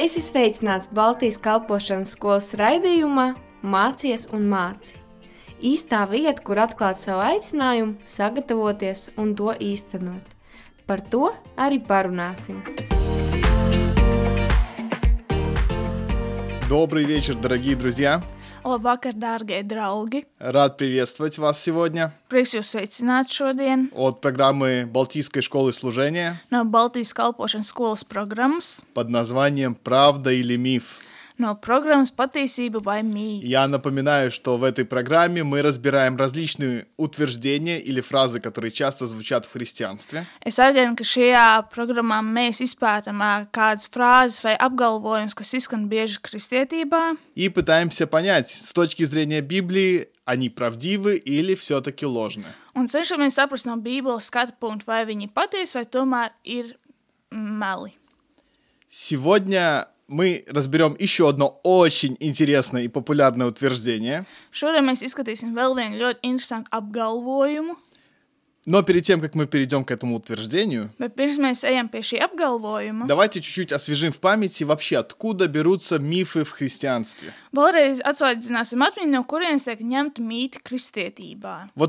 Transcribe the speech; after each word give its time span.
Es 0.00 0.16
esmu 0.16 0.26
sveicināts 0.26 0.90
Baltijas 0.92 1.38
kalpošanas 1.40 2.12
skolas 2.16 2.50
raidījumā 2.58 3.34
Mācies 3.64 4.26
un 4.36 4.44
māci. 4.50 4.98
Īstā 5.64 6.02
vieta, 6.10 6.42
kur 6.44 6.60
atklāt 6.60 7.00
savu 7.00 7.24
aicinājumu, 7.24 7.96
sagatavoties 8.04 9.08
un 9.16 9.32
to 9.38 9.54
īstenot. 9.56 10.34
Par 10.86 11.00
to 11.00 11.32
arī 11.56 11.80
parunāsim. 11.80 12.60
Добрый 16.68 17.04
вечер, 17.04 17.34
дорогие 17.36 17.76
друзья! 17.76 18.22
Labvakar, 18.64 19.14
dārgie 19.14 19.62
draugi! 19.62 20.24
Рад 20.38 20.76
приветствовать 20.76 21.38
вас 21.38 21.62
сегодня 21.62 22.12
Prieks 22.28 22.56
jūs 22.56 22.74
sveicināt 22.74 23.30
šodien 23.30 23.88
от 23.94 24.20
программы 24.20 24.88
Балтийской 24.90 25.42
школы 25.42 25.72
служения 25.72 26.42
no 26.50 26.64
Baltijas 26.64 27.12
kalpošanas 27.12 27.68
skolas 27.68 28.04
programmas, 28.04 28.82
под 28.94 29.08
названием 29.10 29.74
«Правда 29.74 30.32
или 30.32 30.56
миф». 30.56 30.98
No 31.37 31.55
programmas 31.55 32.11
Patiesība 32.11 32.81
vai 32.83 33.01
mīts. 33.03 33.45
Я 33.45 33.67
напоминаю, 33.67 34.31
что 34.31 34.57
в 34.57 34.63
этой 34.63 34.85
программе 34.85 35.43
мы 35.43 35.61
разбираем 35.61 36.17
различные 36.17 36.87
утверждения 36.97 37.79
или 37.79 38.01
фразы, 38.01 38.39
которые 38.39 38.71
часто 38.71 39.07
звучат 39.07 39.45
в 39.45 39.51
христианстве, 39.51 40.25
Es 40.45 40.59
atgādinu, 40.59 40.95
ka 40.95 41.03
šajā 41.03 41.69
programmā 41.73 42.21
mēs 42.21 42.61
izpētām 42.61 43.21
ā, 43.21 43.47
kādas 43.51 43.87
frāzes 43.89 44.43
vai 44.43 44.55
apgalvojumus, 44.55 45.35
kas 45.35 45.53
izskan 45.53 45.87
bieži 45.87 46.19
kristietībā, 46.21 47.17
и 47.35 47.49
пытаемся 47.49 48.07
понять, 48.07 48.49
с 48.49 48.73
точки 48.73 49.03
зрения 49.03 49.41
Библии, 49.41 50.07
они 50.25 50.49
правдивы 50.49 51.17
или 51.17 51.55
все-таки 51.55 52.05
ложны. 52.05 52.47
un 52.73 52.87
cenšamies 52.87 53.35
saprast 53.35 53.65
no 53.65 53.75
Bībeles 53.75 54.27
skatu 54.31 54.53
punktu, 54.59 54.85
vai 54.87 55.03
viņi 55.05 55.27
patiesi 55.33 55.75
vai 55.75 55.85
tomēr 55.85 56.31
ir 56.43 56.77
meli. 57.31 57.93
Сегодня 58.89 59.87
мы 60.11 60.43
разберем 60.47 60.95
еще 60.99 61.29
одно 61.29 61.59
очень 61.63 62.17
интересное 62.19 62.83
и 62.83 62.87
популярное 62.87 63.47
утверждение. 63.47 64.25
Šodien 64.51 64.85
mēs 64.85 65.01
izskatīsim 65.07 65.55
vēl 65.55 65.73
vienu 65.79 66.03
ļoti 66.03 66.27
interesantu 66.27 66.69
apgalvojumu, 66.71 67.77
Но 68.65 68.83
перед 68.83 69.03
тем, 69.03 69.21
как 69.21 69.33
мы 69.33 69.47
перейдем 69.47 69.83
к 69.83 69.89
этому 69.89 70.17
утверждению, 70.17 70.91
Давайте 73.07 73.41
чуть-чуть 73.41 73.71
освежим 73.71 74.11
в 74.11 74.17
памяти 74.17 74.63
вообще, 74.63 74.97
откуда 74.97 75.47
берутся 75.47 75.97
мифы 75.97 76.43
в 76.43 76.51
христианстве. 76.51 77.33
Вот 77.51 77.73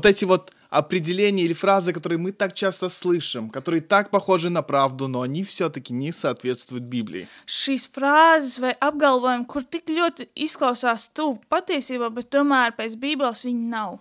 эти 0.05 0.25
вот 0.25 0.51
определения 0.73 1.43
или 1.43 1.53
фразы, 1.53 1.93
которые 1.93 2.17
мы 2.17 2.31
так 2.31 2.53
часто 2.53 2.89
слышим, 2.89 3.49
которые 3.49 3.81
так 3.81 4.09
похожи 4.09 4.49
на 4.49 4.63
правду, 4.63 5.07
но 5.07 5.21
они 5.21 5.43
все-таки 5.43 5.93
не 5.93 6.11
соответствуют 6.11 6.83
Библии. 6.83 7.27
Šīs 7.45 7.85
frāzes 7.93 8.57
vai 8.59 8.73
apgalvojumi, 8.81 9.45
kur 9.45 9.63
tik 9.63 9.91
ļoti 9.93 10.27
izklausās 10.35 11.09
tuvu 11.13 11.37
patiesībā, 11.49 12.09
bet 12.09 12.31
tomēr 12.33 12.73
pēc 12.73 12.97
Bībeles 12.97 13.45
viņi 13.45 13.69
nav. 13.69 13.99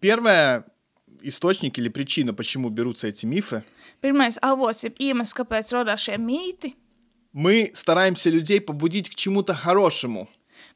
Первый 0.00 0.64
источник 1.22 1.78
или 1.78 1.88
причина, 1.88 2.34
почему 2.34 2.70
берутся 2.70 3.06
эти 3.06 3.26
мифы, 3.26 3.62
Pirmais 4.00 4.38
avots 4.42 4.84
ir 4.84 4.94
iemesls, 4.98 5.34
kāpēc 5.34 5.72
radās 5.74 6.02
šie 6.02 6.18
mīti. 6.18 6.74
мы 7.32 7.70
стараемся 7.74 8.30
людей 8.30 8.60
побудить 8.60 9.10
к 9.10 9.14
чему-то 9.14 9.54
хорошему. 9.54 10.28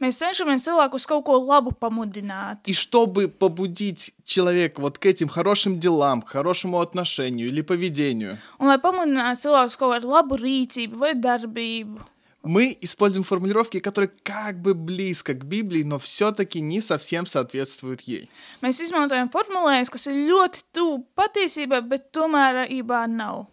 Mēs 0.03 0.17
cenšamies 0.19 0.65
cilvēkus 0.67 1.05
kaut 1.07 1.23
ko 1.29 1.37
labu 1.39 1.71
pamudināt. 1.71 2.67
И 2.67 2.75
чтобы 2.75 3.29
побудить 3.29 4.13
человека 4.25 4.81
вот 4.81 4.99
к 4.99 5.07
этим 5.07 5.29
хорошим 5.29 5.79
делам, 5.79 6.23
к 6.23 6.29
хорошему 6.29 6.81
отношению 6.81 7.47
или 7.47 7.63
поведению, 7.63 8.39
Un, 8.59 8.67
lai 8.67 8.81
pamudinātu 8.83 9.47
cilvēkus 9.47 9.79
kaut 9.79 9.95
kādu 9.95 10.11
labu 10.11 10.35
rīcību 10.37 10.99
vai 10.99 11.15
darbību, 11.15 12.03
мы 12.43 12.77
используем 12.81 13.23
формулировки, 13.23 13.79
которые 13.79 14.11
как 14.25 14.61
бы 14.61 14.75
близко 14.75 15.35
к 15.35 15.45
Библии, 15.45 15.85
но 15.85 16.01
все-таки 16.01 16.61
не 16.61 16.81
совсем 16.81 17.27
соответствуют 17.27 18.01
ей. 18.01 18.29
izmantojam 18.61 19.31
formulējumus, 19.31 19.91
kas 19.91 20.07
ir 20.09 20.19
ļoti 20.27 20.65
tuvu 20.73 21.07
patiesībai, 21.15 21.81
bet 21.87 22.11
tomēr 22.11 22.67
nav. 23.07 23.47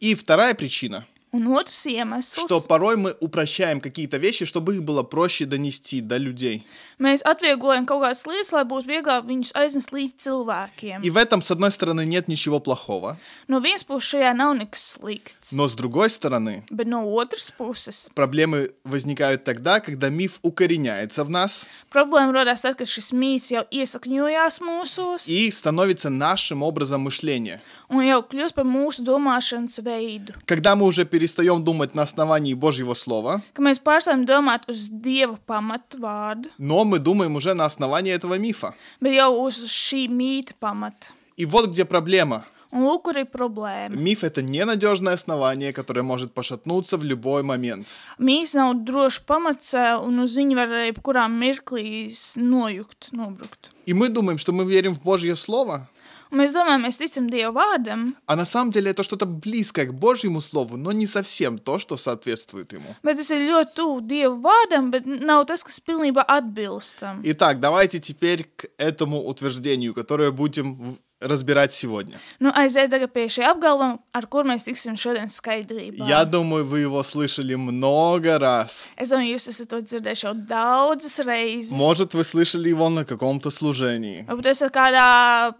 И 0.00 0.14
вторая 0.14 0.54
причина, 0.54 1.04
Un 1.35 1.47
otrs 1.47 1.87
iemesls, 1.87 2.45
что 2.45 2.61
порой 2.61 2.95
мы 2.95 3.15
упрощаем 3.19 3.81
какие-то 3.81 4.17
вещи, 4.17 4.45
чтобы 4.45 4.75
их 4.75 4.83
было 4.83 5.01
проще 5.01 5.45
донести 5.45 5.99
до 5.99 6.17
людей. 6.17 6.61
mēs 6.99 7.23
atvieglojam 7.25 7.87
kaut 7.87 8.03
kādas 8.03 8.21
lietas, 8.29 8.51
lai 8.53 8.61
būtu 8.63 8.85
vieglāk 8.87 9.25
viņus 9.25 9.51
aiznest 9.57 9.89
līdz 9.91 10.13
cilvēkiem. 10.21 11.01
И 11.01 11.09
в 11.09 11.17
этом, 11.17 11.41
с 11.41 11.49
одной 11.49 11.71
стороны, 11.71 12.05
нет 12.05 12.27
ничего 12.27 12.59
плохого, 12.59 13.17
No 13.47 13.59
vienas 13.59 13.83
puses, 13.83 14.13
šajā 14.13 14.31
nav 14.37 14.53
nekas 14.55 14.95
slikts, 15.01 15.49
но 15.53 15.67
с 15.67 15.73
другой 15.73 16.11
стороны, 16.11 16.65
bet 16.69 16.85
no 16.85 17.01
otras 17.11 17.49
puses, 17.49 18.11
проблемы 18.13 18.69
возникают 18.83 19.43
тогда, 19.43 19.79
когда 19.79 20.09
миф 20.09 20.37
укореняется 20.43 21.23
в 21.23 21.31
нас 21.31 21.65
problēma 21.89 22.31
radās 22.31 22.61
tad, 22.61 22.77
kad 22.77 22.87
šis 22.87 23.09
mīts 23.11 23.49
jau 23.49 23.65
iesakņojās 23.71 24.61
mūsos 24.61 25.27
и 25.27 25.49
становится 25.49 26.11
нашим 26.11 26.61
образом 26.61 27.01
мышления. 27.01 27.59
un 27.89 28.01
jau 28.05 28.21
kļūst 28.21 28.53
par 28.53 28.65
mūsu 28.65 29.01
domāšanas 29.03 29.81
veidu. 29.81 30.33
Когда 30.45 30.75
мы 30.75 30.85
уже 30.85 31.05
перестаем 31.18 31.64
думать 31.64 31.94
на 31.94 32.02
основании 32.02 32.54
Божьего 32.54 32.94
Слова, 32.94 33.42
Ka 33.54 33.62
mēs 33.62 33.80
pārstāvam 33.82 34.24
domāt 34.24 34.68
uz 34.68 34.88
dieva 34.88 35.36
pamatu 35.46 35.98
vārdu, 35.98 36.48
но 36.58 36.84
мы 36.84 36.98
думаем 37.00 37.34
уже 37.36 37.54
на 37.54 37.64
основании 37.64 38.12
этого 38.12 38.38
мифа. 38.38 38.74
bet 39.00 39.14
jau 39.14 39.32
uz 39.46 39.58
šī 39.66 40.06
mīta 40.08 40.52
pamata. 40.60 41.10
И 41.36 41.44
вот 41.44 41.70
где 41.70 41.84
проблема. 41.84 42.44
Un 42.70 42.82
lūk, 42.84 43.02
kur 43.04 43.16
ir 43.16 43.24
problēma. 43.24 43.96
Миф— 43.96 44.22
это 44.24 44.42
ненадежное 44.42 45.14
основание, 45.14 45.72
которое 45.72 46.02
может 46.02 46.32
пошатнуться 46.34 46.96
в 46.98 47.02
любой 47.04 47.42
момент. 47.42 47.88
Mīts 48.18 48.54
nav 48.54 48.84
drošs 48.84 49.22
pamats, 49.26 49.72
ā, 49.74 49.98
un 50.04 50.20
uz 50.22 50.36
viņu 50.36 50.54
var 50.54 50.68
arī 50.68 50.92
kurā 51.02 51.26
mirklī 51.32 52.06
s- 52.10 52.36
nojukt, 52.36 53.08
nobrukt. 53.12 53.70
И 53.86 53.94
мы 53.94 54.08
думаем, 54.10 54.38
что 54.38 54.52
мы 54.52 54.64
верим 54.66 54.94
в 54.94 55.02
Божье 55.02 55.34
Слово, 55.34 55.88
Un 56.31 56.39
mēs 56.39 56.53
domājam, 56.53 56.81
mēs 56.87 56.97
ticam 56.97 57.27
Dieva 57.29 57.51
vārdam, 57.53 58.15
а 58.25 58.35
на 58.35 58.45
самом 58.45 58.71
деле 58.71 58.91
это 58.91 59.03
что-то 59.03 59.25
близкое 59.25 59.85
к 59.85 59.93
Божьему 59.93 60.41
Слову, 60.41 60.77
но 60.77 60.91
не 60.91 61.05
совсем 61.05 61.57
то, 61.59 61.77
что 61.79 61.95
соответствует 61.97 62.73
ему. 62.73 62.95
bet 63.03 63.17
tas 63.17 63.29
ir 63.31 63.41
ļoti 63.41 63.73
tuvu 63.75 64.01
Dieva 64.01 64.35
vārdam, 64.41 64.89
bet 64.91 65.05
nav 65.05 65.45
tas, 65.45 65.63
kas 65.63 65.79
pilnībā 65.79 66.25
atbilst 66.27 66.99
tam. 66.99 67.21
Итак, 67.23 67.59
давайте 67.59 67.99
теперь 67.99 68.49
к 68.55 68.65
этому 68.77 69.21
утверждению, 69.27 69.93
которое 69.93 70.31
будем 70.31 70.75
в- 70.75 70.97
разбирать 71.21 71.73
сегодня. 71.73 72.19
Nu, 72.39 72.51
aiziet 72.51 72.89
tagad 72.91 73.13
pie 73.13 73.29
šī 73.31 73.45
apgalvojuma, 73.47 73.99
ar 74.11 74.25
kur 74.27 74.43
mēs 74.43 74.65
tiksim 74.67 74.97
šodien 74.99 75.29
skaidrībā. 75.31 76.03
Я 76.09 76.25
думаю, 76.25 76.65
вы 76.65 76.79
его 76.81 77.01
слышали 77.03 77.55
много 77.55 78.37
раз. 78.39 78.89
Es 78.97 79.09
domāju, 79.11 79.35
jūs 79.37 79.47
esat 79.47 79.69
to 79.69 79.79
dzirdējuši 79.79 80.25
jau 80.25 80.33
daudzas 80.33 81.19
reizes. 81.23 81.71
Может, 81.77 82.13
вы 82.13 82.23
слышали 82.25 82.67
его 82.67 82.89
на 82.89 83.05
каком-то 83.05 83.51
служении. 83.51 84.25
Varbūt 84.27 84.47
esat 84.51 84.73
kādā 84.73 85.53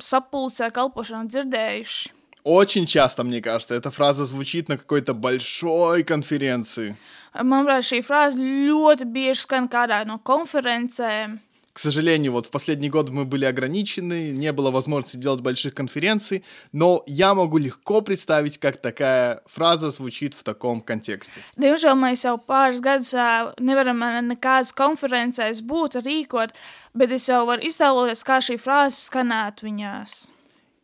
sapulcē 0.00 0.70
kalpošanā 0.74 1.26
dzirdējuši. 1.28 2.16
Очень 2.42 2.86
часто, 2.86 3.22
мне 3.22 3.42
кажется, 3.42 3.74
эта 3.74 3.90
фраза 3.90 4.24
звучит 4.24 4.68
на 4.68 4.78
какой-то 4.78 5.12
большой 5.12 6.04
конференции. 6.04 6.96
Manuprāt, 7.34 7.84
šī 7.84 8.00
frāze 8.02 8.40
ļoti 8.40 9.04
bieži 9.04 9.44
skan 9.44 9.68
kādā 9.70 10.00
no 10.08 10.16
konferencēm. 10.18 11.38
К 11.74 11.78
сожалению, 11.78 12.32
вот 12.32 12.46
в 12.46 12.50
последний 12.50 12.90
год 12.90 13.10
мы 13.10 13.24
были 13.24 13.44
ограничены, 13.44 14.32
не 14.32 14.52
было 14.52 14.70
возможности 14.72 15.16
делать 15.16 15.40
больших 15.40 15.72
конференций, 15.72 16.44
но 16.72 17.04
я 17.06 17.32
могу 17.32 17.58
легко 17.58 18.02
представить, 18.02 18.58
как 18.58 18.76
такая 18.78 19.40
фраза 19.46 19.90
звучит 19.92 20.34
в 20.34 20.42
таком 20.42 20.80
контексте. 20.80 21.40
Diemžēl 21.56 21.94
mēs 21.94 22.26
jau 22.26 22.34
pāris 22.42 22.82
gadus 22.82 23.14
ā, 23.14 23.54
nevaram 23.60 24.02
ā, 24.02 24.18
nekādas 24.20 24.74
konferencēs 24.74 25.62
būt, 25.62 26.02
rīkot, 26.02 26.58
bet 26.92 27.12
es 27.12 27.28
jau 27.30 27.46
varu 27.46 27.62
iztēloties, 27.62 28.26
kā 28.26 28.42
šī 28.42 28.58
frāze 28.58 28.98
skanētu 29.06 29.70
viņās. 29.70 30.26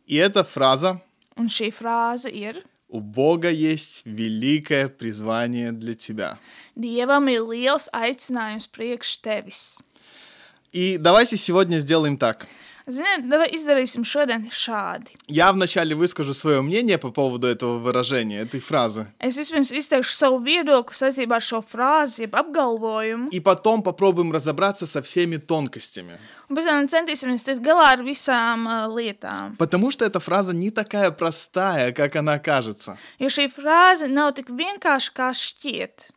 И 0.07 0.15
эта 0.15 0.45
фраза 0.45 1.01
Un 1.37 1.51
šī 1.53 1.69
frāze 1.69 2.31
ir: 2.33 2.63
«У 2.89 2.99
Бога 2.99 3.51
есть 3.51 4.01
великое 4.05 4.89
призвание 4.89 5.71
для 5.71 5.93
тебя». 5.93 6.39
Dievam 6.75 7.27
ir 7.27 7.43
liels 7.45 7.89
aicinājums 7.93 8.65
priekš 8.67 9.21
tevis. 9.21 9.77
И 10.72 10.96
давайте 10.98 11.36
сегодня 11.36 11.78
сделаем 11.80 12.16
так. 12.16 12.46
Ziniet, 12.82 13.28
davai 13.30 13.46
izdarīsim 13.54 14.02
šodien 14.02 14.48
šādi. 14.50 15.14
Я 15.28 15.52
вначале 15.52 15.94
выскажу 15.94 16.34
свое 16.34 16.62
мнение 16.62 16.98
по 16.98 17.12
поводу 17.12 17.46
этого 17.46 17.78
выражения, 17.78 18.40
этой 18.40 18.58
фразы. 18.58 19.06
Es 19.20 19.38
vispirms 19.38 19.70
izteikšu 19.70 20.10
savu 20.10 20.40
viedokli 20.42 20.90
saistībā 20.90 21.38
ar 21.38 21.44
šo 21.46 21.60
frāzi, 21.62 22.24
jeb 22.24 22.34
apgalvojumu, 22.34 23.28
И 23.30 23.38
потом 23.38 23.84
попробуем 23.84 24.32
разобраться 24.32 24.86
со 24.88 25.00
всеми 25.00 25.36
тонкостями. 25.36 26.18
un 26.50 26.56
pēc 26.56 26.64
tam 26.64 26.88
centīsimies 26.88 27.44
tikt 27.46 27.62
galā 27.62 27.92
ar 27.92 28.02
visām 28.02 28.66
uh, 28.66 28.88
lietām. 28.90 29.56
Потому 29.58 29.92
что 29.92 30.04
эта 30.04 30.18
фраза 30.18 30.52
не 30.52 30.72
такая 30.72 31.12
простая, 31.12 31.92
как 31.92 32.16
она 32.16 32.40
кажется. 32.40 32.98
Jo 33.20 33.28
šī 33.28 33.46
frāze 33.46 34.08
nav 34.08 34.34
tik 34.34 34.50
vienkārša, 34.50 35.12
kā 35.14 35.30
šķiet. 35.30 36.10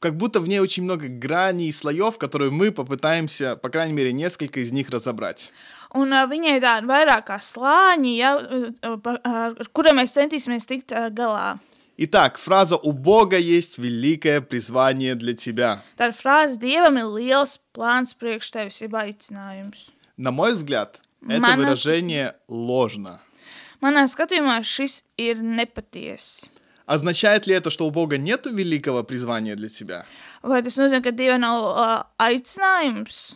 как 0.00 0.16
будто 0.16 0.40
в 0.40 0.48
ней 0.48 0.58
очень 0.58 0.82
много 0.82 1.06
граней 1.08 1.68
и 1.68 1.72
слоев, 1.72 2.18
которые 2.18 2.50
мы 2.50 2.72
попытаемся, 2.72 3.56
по 3.56 3.68
крайней 3.68 3.94
мере, 3.94 4.12
несколько 4.12 4.60
из 4.60 4.72
них 4.72 4.90
разобрать. 4.90 5.52
Un 5.94 6.08
uh, 6.10 6.24
viņai 6.26 6.56
ir 6.56 6.62
tādi 6.64 6.88
vairāk 6.88 7.26
kā 7.28 7.36
slāņi, 7.38 8.16
ja, 8.16 8.30
uh, 8.40 8.96
pa- 8.98 9.20
ar 9.22 9.54
kuriem 9.76 10.00
mēs 10.00 10.14
centīsimies 10.16 10.64
tikt 10.66 10.90
uh, 10.96 11.10
galā. 11.12 11.58
Итак, 11.98 12.38
фраза 12.38 12.76
«У 12.76 12.92
Бога 12.92 13.36
есть 13.36 13.76
великое 13.78 14.40
призвание 14.40 15.14
для 15.14 15.34
тебя». 15.34 15.84
Tā 15.98 16.08
ir 16.08 16.14
frāze, 16.16 16.56
Dievam 16.58 16.96
ir 16.96 17.04
liels 17.12 17.58
plāns 17.76 18.14
priekš 18.16 18.50
tevis, 18.50 18.80
jeb 18.80 18.94
aicinājums. 18.96 19.90
На 20.16 20.30
мой 20.30 20.54
взгляд, 20.54 21.00
это 21.20 21.40
Манас- 21.40 21.56
выражение 21.58 22.34
ложно. 22.48 23.20
Manā 23.82 24.06
skatījumā 24.08 24.62
šis 24.64 25.02
ir 25.18 25.36
nepatiesi. 25.42 26.48
Означает 26.87 27.45
ли 27.47 27.53
это, 27.53 27.69
что 27.69 27.85
у 27.85 27.91
Бога 27.91 28.17
нет 28.17 28.45
великого 28.45 29.03
призвания 29.03 29.55
для 29.55 29.67
тебя? 29.69 30.05
Vai 30.41 30.63
tas 30.63 30.77
nozīmē, 30.79 31.03
ka 31.03 31.11
Dievam 31.11 31.41
nav 31.43 31.61
uh, 31.75 32.05
aicinājums, 32.17 33.35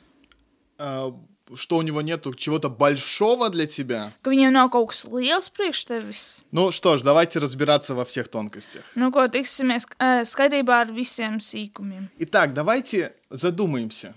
Что 1.53 1.75
у 1.75 1.81
него 1.81 2.01
нету 2.01 2.33
чего-то 2.33 2.69
большого 2.69 3.49
для 3.49 3.67
тебя? 3.67 4.13
ka 4.23 4.29
viņam 4.31 4.53
nav 4.55 4.69
kaut 4.71 4.95
kas 4.95 5.03
liels 5.03 5.49
priekš 5.51 5.83
tevis? 5.85 6.41
Ну 6.51 6.71
что 6.71 6.97
ж, 6.97 7.01
давайте 7.01 7.39
разбираться 7.39 7.93
во 7.93 8.05
всех 8.05 8.29
тонкостях. 8.29 8.83
Nu, 8.95 9.11
ko 9.11 9.27
tiksimies 9.27 9.83
skaidrībā 10.23 10.87
ar 10.87 10.91
visiem 10.95 11.39
sīkumiem. 11.43 12.07
Итак, 12.19 12.53
давайте 12.53 13.11
задумаемся. 13.29 14.15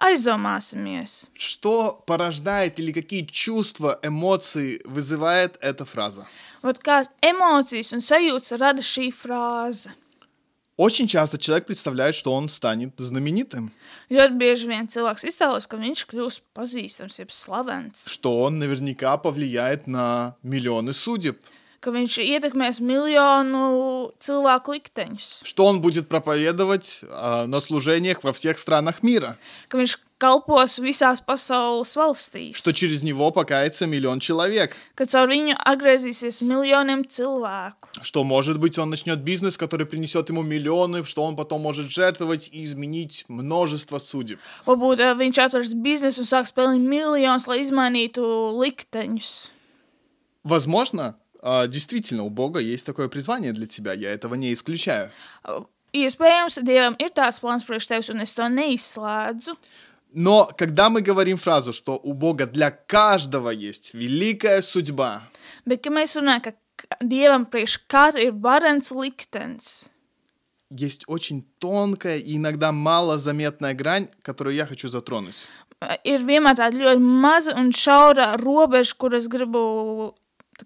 Aizdomāsimies, 0.00 1.28
Что 1.34 2.00
порождает 2.06 2.78
или 2.78 2.92
какие 2.92 3.24
чувства, 3.24 3.98
эмоции 4.02 4.80
вызывает 4.84 5.58
эта 5.60 5.84
фраза? 5.84 6.28
Ot, 6.63 6.79
kādas 6.79 7.11
emocijas 7.21 7.93
un 7.95 8.03
sajūtas 8.03 8.57
rada 8.59 8.81
šī 8.81 9.09
frāze. 9.11 9.91
Очень 10.75 11.07
часто 11.07 11.37
человек 11.37 11.67
представляет, 11.67 12.15
что 12.15 12.33
он 12.33 12.49
станет 12.49 12.93
знаменитым, 12.97 13.69
Ļoti 14.09 14.37
bieži 14.41 14.67
vien 14.67 14.87
cilvēks 14.89 15.23
iztēlojas, 15.29 15.67
ka 15.69 15.77
viņš 15.77 16.01
kļūs 16.09 16.39
pazīstams, 16.57 17.19
jeb 17.21 17.29
slavens, 17.29 18.07
что 18.09 18.41
он 18.41 18.57
наверняка 18.57 19.17
повлияет 19.17 19.85
на 19.87 20.35
миллионы 20.41 20.93
судеб, 20.93 21.37
ka 21.83 21.91
viņš 21.91 22.17
ietekmēs 22.23 22.79
miljonu 22.79 24.13
cilvēku 24.23 24.77
likteņus, 24.77 25.43
что 25.43 25.65
он 25.65 25.81
будет 25.81 26.07
проповедовать 26.07 27.03
а, 27.09 27.45
на 27.45 27.59
служениях 27.59 28.23
во 28.23 28.31
всех 28.31 28.57
странах 28.57 29.03
мира, 29.03 29.37
ka 29.67 29.77
viņš 29.77 29.99
kalpos 30.23 30.77
visās 30.79 31.19
pasaules 31.19 31.91
valstīs, 31.99 32.55
что 32.55 32.71
через 32.71 33.03
него 33.03 33.31
покается 33.31 33.85
миллион 33.85 34.21
человек, 34.21 34.77
ka 34.95 35.05
caur 35.05 35.27
viņu 35.27 35.57
atgriezīsies 35.59 36.39
miljoniem 36.39 37.03
cilvēku, 37.03 37.91
что, 38.01 38.23
может 38.23 38.59
быть, 38.59 38.79
он 38.79 38.89
начнет 38.89 39.19
бизнес, 39.19 39.57
который 39.57 39.85
принесет 39.85 40.29
ему 40.29 40.41
миллионы, 40.41 41.03
что 41.03 41.23
он 41.23 41.35
потом 41.35 41.61
может 41.61 41.89
жертвовать 41.89 42.47
и 42.51 42.63
изменить 42.63 43.25
множество 43.27 43.99
судеб. 43.99 44.39
Varbūt 44.65 45.03
ā, 45.03 45.11
viņš 45.19 45.41
atvers 45.49 45.73
biznesu 45.75 46.23
un 46.23 46.29
sāks 46.31 46.55
pelnīt 46.55 46.87
miljonus, 46.87 47.47
lai 47.47 47.59
izmainītu 47.59 48.23
likteņus. 48.55 49.51
Возможно, 50.43 51.15
а, 51.15 51.23
действительно, 51.67 52.23
у 52.23 52.29
Бога 52.29 52.59
есть 52.59 52.85
такое 52.85 53.07
призвание 53.09 53.51
для 53.53 53.67
тебя, 53.67 53.93
я 53.93 54.09
этого 54.11 54.35
не 54.35 54.53
исключаю. 54.53 55.09
Iespējams, 55.93 56.57
Dievam 56.65 56.95
ir 56.97 57.11
tāds 57.13 57.37
plāns 57.41 57.65
priekš 57.67 57.87
tevis, 57.91 58.09
un 58.09 58.21
es 58.23 58.33
to 58.33 58.47
neizslēdzu. 58.49 59.53
Но 60.15 60.49
когда 60.57 60.89
мы 60.89 61.01
говорим 61.01 61.37
фразу, 61.37 61.73
что 61.73 61.97
у 61.97 62.13
Бога 62.13 62.45
для 62.45 62.69
каждого 62.71 63.49
есть 63.49 63.93
великая 63.93 64.61
судьба, 64.61 65.23
Bet, 65.65 65.81
kad 65.83 65.93
mēs 65.93 66.15
runājam, 66.17 66.41
ka 66.41 66.51
k- 66.75 66.97
Dievam 67.01 67.45
priekš 67.45 67.77
katra 67.87 68.21
ir 68.21 68.31
varens 68.33 68.91
liktenis, 68.91 69.89
есть 70.69 71.03
очень 71.07 71.45
тонкая 71.59 72.17
и 72.17 72.37
иногда 72.37 72.71
малозаметная 72.71 73.75
грань, 73.75 74.09
которую 74.23 74.55
я 74.55 74.65
хочу 74.65 74.89
затронуть. 74.89 75.35
ir 76.05 76.23
vienmēr 76.25 76.55
tāda 76.57 76.77
ļoti 76.77 76.99
maza 76.99 77.53
un 77.55 77.69
šaura 77.71 78.35
robeža, 78.37 78.95
kuras 78.97 79.27
gribu 79.27 80.15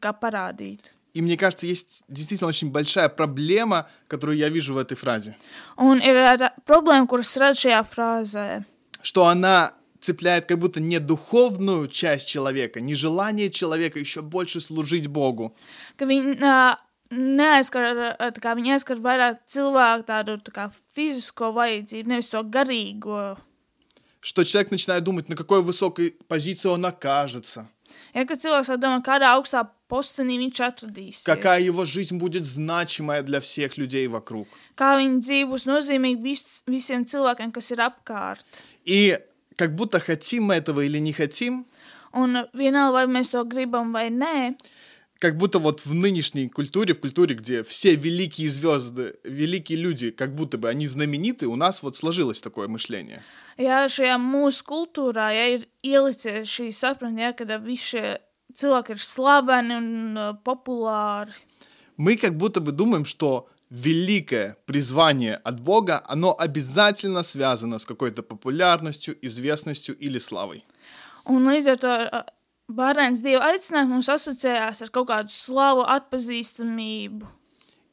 kā, 0.00 0.12
parādīt. 0.12 0.93
И 1.15 1.21
мне 1.21 1.37
кажется, 1.37 1.67
есть 1.67 2.03
действительно 2.09 2.49
очень 2.49 2.71
большая 2.71 3.11
проблема, 3.11 3.87
которую 4.06 4.39
я 4.39 4.49
вижу 4.49 4.73
в 4.73 4.79
этой 4.79 4.97
фразе. 4.97 5.37
Ir 5.77 6.17
ā, 6.17 6.39
tā 6.39 6.50
problēma, 6.65 7.06
kuras 7.06 7.37
redz 7.37 7.61
šajā 7.61 7.83
frāzē. 7.85 8.65
Что 9.03 9.27
она 9.27 9.75
цепляет 10.00 10.47
как 10.47 10.59
будто 10.59 10.81
не 10.81 10.99
духовную 11.00 11.89
часть 11.89 12.29
человека, 12.29 12.81
не 12.81 12.94
желание 12.94 13.50
человека 13.50 13.99
еще 13.99 14.23
больше 14.23 14.61
служить 14.61 15.06
Богу, 15.06 15.55
neaizskar, 17.12 18.17
ā, 18.17 18.31
tā 18.33 18.41
kā 18.41 18.55
viņi 18.56 18.75
aizskar 18.77 19.00
vairāk 19.05 19.43
cilvēku 19.53 20.06
tādu 20.09 20.39
tā 20.49 20.71
fizisko 20.97 21.53
vajadzību, 21.53 22.09
nevis 22.09 22.33
to 22.33 22.43
garīgo. 22.43 23.37
что 24.25 24.44
человек 24.44 24.71
начинает 24.71 25.03
думать, 25.03 25.29
на 25.29 25.35
какой 25.35 25.62
высокой 25.62 26.15
позиции 26.29 26.69
он 26.69 26.87
окажется, 26.87 27.69
Kad 28.12 28.38
cilvēks 28.44 28.69
jau 28.69 28.76
domā, 28.76 29.00
kādā 29.00 29.31
augstā 29.32 29.64
postenī 29.88 30.37
viņš 30.38 30.61
atradīsies, 30.69 31.25
какая 31.25 31.61
его 31.61 31.85
жизнь 31.85 32.19
будет 32.19 32.44
значимая 32.44 33.23
для 33.23 33.41
всех 33.41 33.79
людей 33.79 34.06
вокруг. 34.06 34.47
kā 34.76 34.97
viņa 35.00 35.20
dzīve 35.20 35.49
būs 35.50 35.64
nozīmīga 35.67 36.23
vis, 36.23 36.62
visiem 36.67 37.05
cilvēkiem, 37.05 37.53
kas 37.53 37.70
ir 37.73 37.81
apkārt. 37.81 38.44
И 38.85 39.19
как 39.56 39.75
будто 39.75 40.00
хотим 40.00 40.44
мы 40.44 40.55
этого 40.55 40.81
или 40.81 40.99
не 40.99 41.12
хотим, 41.12 41.67
Un 42.14 42.44
vienalga, 42.53 42.93
vai 42.93 43.06
mēs 43.06 43.31
to 43.32 43.43
gribam 43.49 43.93
vai 43.93 44.11
nē, 44.11 44.56
как 45.19 45.38
будто 45.38 45.58
вот 45.58 45.87
в 45.87 45.94
нынешней 45.94 46.49
культуре, 46.49 46.94
в 46.94 47.00
культуре, 47.00 47.35
где 47.35 47.62
все 47.65 47.94
великие 47.94 48.50
звезды, 48.50 49.15
великие 49.25 49.79
люди, 49.79 50.11
как 50.11 50.35
будто 50.35 50.58
бы 50.58 50.69
они 50.69 50.87
знамениты, 50.87 51.47
у 51.47 51.56
нас 51.56 51.82
вот 51.82 51.97
сложилось 51.97 52.41
такое 52.41 52.69
мышление. 52.69 53.23
ja 53.58 53.84
šajā 53.90 54.18
mūsu 54.22 54.64
kultūrā 54.68 55.31
ja, 55.36 55.46
ir 55.58 55.68
ielicies 55.84 56.50
šī 56.50 56.72
sapratne, 56.75 57.30
ja, 57.30 57.34
kad 57.34 57.52
visi 57.64 57.94
šie 57.94 58.06
cilvēki 58.58 58.96
ir 58.96 59.04
slaveni 59.04 59.78
un 59.78 59.92
uh, 60.18 60.34
populāri, 60.44 61.34
Мы 61.98 62.16
как 62.16 62.38
будто 62.38 62.62
бы 62.62 62.72
думаем, 62.72 63.06
что 63.06 63.50
великое 63.72 64.56
призвание 64.68 65.36
от 65.36 65.60
Бога, 65.60 66.04
оно 66.06 66.36
обязательно 66.38 67.24
связано 67.24 67.80
с 67.80 67.86
какой-то 67.86 68.22
популярностью, 68.22 69.18
известностью 69.22 69.98
или 69.98 70.19
славой. 70.19 70.64
un 71.25 71.44
līdz 71.48 71.68
ar 71.68 71.78
to 71.80 71.94
uh, 72.08 72.24
Bārēns 72.68 73.22
Dieva 73.24 73.48
aicinājums 73.54 73.90
mums 73.90 74.10
asociējās 74.12 74.81
ar 74.84 74.90
kaut 74.92 75.08
kādu 75.08 75.31
slavu, 75.31 75.86
atpazīstamību. 75.88 77.28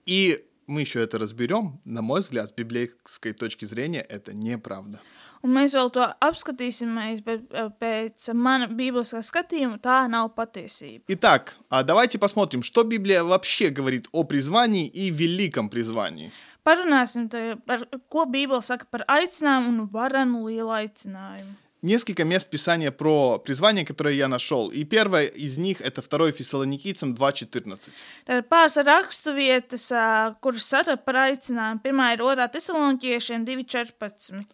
И 0.07 0.45
мы 0.67 0.81
еще 0.81 1.01
это 1.01 1.19
разберем. 1.19 1.81
На 1.85 2.03
мой 2.03 2.21
взгляд, 2.21 2.51
с 2.51 2.53
библейской 2.53 3.33
точки 3.33 3.65
зрения, 3.65 4.01
это 4.01 4.35
неправда. 4.35 5.01
Un 5.45 5.53
mēs 5.53 5.75
vēl 5.77 5.91
to 5.93 6.07
apskatīsimies, 6.25 7.21
bet 7.25 7.43
uh, 7.53 7.69
pēc 7.69 8.31
mana 8.33 8.69
bībeliskā 8.69 9.21
skatījuma 9.21 9.77
tā 9.83 10.05
nav 10.09 10.31
patiesība. 10.37 11.05
Итак, 11.09 11.57
а 11.69 11.83
давайте 11.83 12.19
посмотрим, 12.19 12.63
что 12.63 12.83
Библия 12.85 13.23
вообще 13.25 13.69
говорит 13.69 14.09
о 14.13 14.25
призвании 14.25 14.87
и 14.87 15.11
великом 15.11 15.69
призвании. 15.69 16.33
Parunāsim, 16.65 17.29
te 17.29 17.57
par 17.67 17.85
ko 18.09 18.25
Bībele 18.25 18.63
saka 18.65 18.87
par 18.89 19.05
aicinājumu 19.05 19.69
un 19.69 19.91
varenu 19.93 20.47
lielu 20.49 20.73
aicinājumu. 20.73 21.61
Несколько 21.85 22.25
мест 22.25 22.49
Писания 22.49 22.91
про 22.91 23.39
призвание, 23.39 23.85
которые 23.85 24.17
я 24.17 24.27
нашел. 24.27 24.71
И 24.71 24.85
первое 24.85 25.27
из 25.27 25.59
них 25.59 25.83
это 25.83 26.01
2 26.01 26.33
Фессалоникийцам 26.33 27.13
2.14. 27.13 27.93
Tad 28.25 28.49
pāris 28.49 28.79
rakstu 28.81 29.35
vietas, 29.37 29.91
ā, 29.93 30.33
kuras 30.41 30.73
atrada 30.73 30.97
par 31.05 31.29
aicinājumu. 31.29 31.83
Pirmā 31.85 32.15
ir 32.15 32.23
2. 32.25 32.49
Thessalonikiešiem 32.57 33.45
2.14. 33.45 34.47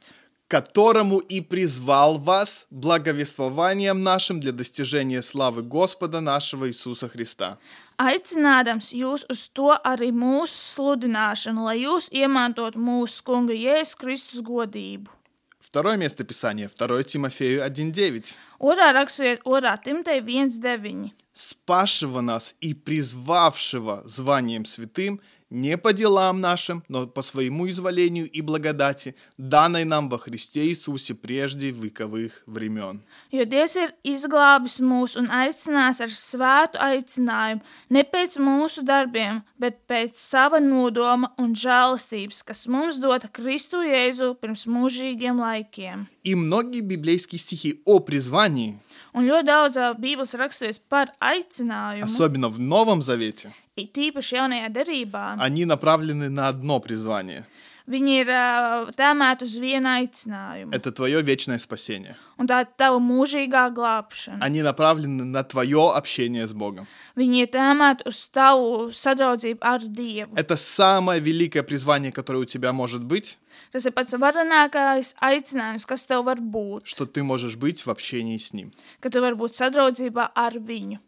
которому 0.51 1.19
и 1.19 1.41
призвал 1.41 2.19
вас 2.19 2.67
благовествованием 2.71 4.01
нашим 4.01 4.41
для 4.41 4.51
достижения 4.51 5.23
славы 5.23 5.63
Господа 5.63 6.21
нашего 6.21 6.69
Иисуса 6.69 7.09
Христа. 7.09 7.59
Aicinādams 8.01 8.95
jūs 8.97 9.27
uz 9.29 9.47
to 9.53 9.77
arī 9.85 10.09
mūsu 10.11 10.57
sludināšanu, 10.57 11.67
lai 11.69 11.83
jūs 11.85 12.09
iemantotu 12.11 12.81
mūsu 12.81 13.23
kunga 13.23 13.53
Jēzus 13.53 13.95
Kristus 14.01 14.41
godību. 14.41 15.13
Второе 15.61 15.97
место 15.97 16.25
Писания, 16.25 16.69
2 16.69 17.05
Тимофею 17.05 17.63
1.9. 17.63 18.35
Otrā 18.59 18.91
raksturvieta, 18.93 19.45
2. 19.45 19.77
Timotei 19.85 20.21
1.9. 20.21 21.13
спасшего 21.33 22.21
нас 22.21 22.57
и 22.61 22.75
призвавшего 22.75 24.03
званием 24.05 24.65
святым 24.65 25.21
не 25.55 25.77
по 25.77 25.93
делам 25.93 26.41
нашим, 26.41 26.85
но 26.89 27.07
по 27.07 27.23
своему 27.23 27.69
изволению 27.69 28.31
и 28.31 28.41
благодати, 28.41 29.15
данной 29.37 29.85
нам 29.85 30.09
во 30.09 30.19
Христе 30.19 30.67
Иисусе 30.69 31.15
прежде 31.15 31.71
вековых 31.71 32.43
времен. 32.47 33.03
Jo 33.33 33.45
Dievs 33.45 33.77
ir 33.79 33.91
izglābis 34.07 34.79
mūs 34.83 35.17
un 35.19 35.27
aicinās 35.31 36.01
ar 36.03 36.11
svētu 36.11 36.79
aicinājumu, 36.79 37.63
ne 37.91 38.03
pēc 38.03 38.39
mūsu 38.39 38.83
darbiem, 38.87 39.43
bet 39.59 39.83
pēc 39.91 40.19
sava 40.19 40.61
nodoma 40.63 41.33
un 41.39 41.55
žēlastības, 41.55 42.43
kas 42.47 42.67
mums 42.67 42.99
dota 43.03 43.29
Kristu 43.29 43.83
Jēzu 43.83 44.37
pirms 44.39 44.67
mūžīgiem 44.67 45.39
laikiem. 45.39 46.07
И 46.23 46.35
многие 46.35 46.81
библейские 46.83 47.39
стихи 47.39 47.83
о 47.85 47.99
призвании, 48.01 48.79
Un 49.13 49.27
ļoti 49.27 49.47
daudz 49.47 49.75
ā, 49.75 49.91
Bībeles 49.99 50.37
raksturēs 50.39 50.79
par 50.79 51.11
aicinājumu, 51.19 52.07
особенно 52.07 52.49
в 52.49 52.61
Новом 52.61 53.03
Завете, 53.03 53.53
it 53.77 53.95
īpaši 53.97 54.37
jaunajā 54.37 54.69
derībā. 54.73 55.37
они 55.39 55.65
направлены 55.65 56.29
на 56.29 56.49
одно 56.49 56.81
призвание. 56.81 57.47
Viņi 57.91 58.13
ir 58.23 58.29
uh, 58.31 58.91
tēmēti 58.95 59.43
uz 59.43 59.55
vienu 59.59 59.89
aicinājumu. 59.89 60.71
Это 60.71 60.93
твое 60.93 61.23
вечное 61.23 61.59
спасение. 61.59 62.15
Un 62.39 62.47
tā 62.47 62.61
ir 62.63 62.69
tava 62.79 63.01
mūžīgā 63.03 63.73
glābšana. 63.75 64.39
Они 64.41 64.63
направлены 64.63 65.25
на 65.25 65.43
твое 65.43 65.91
общение 65.97 66.47
с 66.47 66.53
Богом. 66.53 66.87
Viņi 67.17 67.43
ir 67.43 67.51
tēmēti 67.51 68.07
uz 68.07 68.29
tavu 68.31 68.93
sadraudzību 68.93 69.59
ar 69.63 69.81
Dievu. 69.81 70.37
Это 70.37 70.57
самое 70.57 71.21
великое 71.21 71.65
призвание, 71.65 72.13
которое 72.13 72.41
у 72.41 72.45
тебя 72.45 72.73
может 72.73 73.03
быть, 73.03 73.39
Tas 73.73 73.87
ir 73.87 73.93
pats 73.93 74.15
varenākais 74.15 75.15
aicinājums, 75.21 75.87
kas 75.87 76.07
tev 76.07 76.25
var 76.27 76.39
būt. 76.39 76.83
что 76.85 77.07
ты 77.07 77.23
можешь 77.25 77.57
быть 77.57 77.85
в 77.85 77.91
общении 77.91 78.37
с 78.39 78.53
Ним. 78.53 78.73
Ka 79.01 79.09
tu 79.11 79.21
vari 79.21 79.35
būt 79.35 79.55
sadraudzībā 79.57 80.31
ar 80.35 80.53
viņu. 80.59 80.99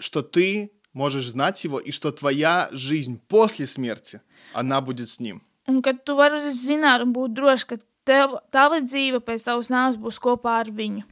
Что 0.00 0.22
ты 0.22 0.70
можешь 0.98 1.28
знать 1.28 1.64
Его, 1.64 1.78
и 1.78 1.90
что 1.90 2.12
твоя 2.12 2.68
жизнь 2.72 3.20
после 3.28 3.66
смерти, 3.66 4.20
она 4.52 4.80
будет 4.80 5.08
с 5.08 5.20
Ним. 5.20 5.42
Un 5.66 5.80
ka 5.80 5.94
tu 5.96 6.12
vari 6.16 6.50
zināt 6.52 7.00
un 7.00 7.12
būt 7.16 7.32
drošs, 7.32 7.64
ka 7.64 7.78
tev, 8.04 8.36
tava 8.52 8.82
dzīve 8.84 9.22
pēc 9.24 9.46
tavas 9.46 9.70
nāves 9.72 9.96
būs 9.96 10.18
kopā 10.20 10.58
ar 10.60 10.68
viņu. 10.68 11.04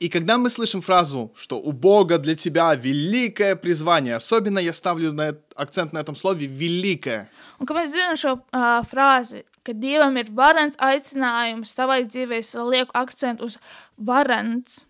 И 0.00 0.08
когда 0.08 0.36
мы 0.36 0.50
слышим 0.50 0.82
фразу, 0.82 1.32
что 1.36 1.60
у 1.60 1.72
Бога 1.72 2.18
для 2.18 2.34
тебя 2.34 2.74
великое 2.74 3.54
призвание, 3.54 4.16
особенно 4.16 4.58
я 4.58 4.72
ставлю 4.72 5.12
на 5.12 5.28
эт- 5.30 5.52
акцент 5.54 5.92
на 5.92 5.98
этом 5.98 6.16
слове 6.16 6.46
«великое», 6.46 7.30
Un, 7.60 7.66
kad 7.66 7.76
mēs 7.76 7.92
zinām 7.92 8.16
šo 8.16 8.38
uh, 8.40 8.80
frāzi, 8.88 9.44
ka 9.62 9.74
Dievam 9.76 10.16
ir 10.16 10.30
varants 10.32 10.78
aicinājums 10.80 11.74
tavai 11.76 12.06
dzīvei, 12.08 12.40
es 12.40 12.54
lieku 12.56 12.96
akcentu 12.96 13.44
uz 13.44 13.58
varants. 13.98 14.86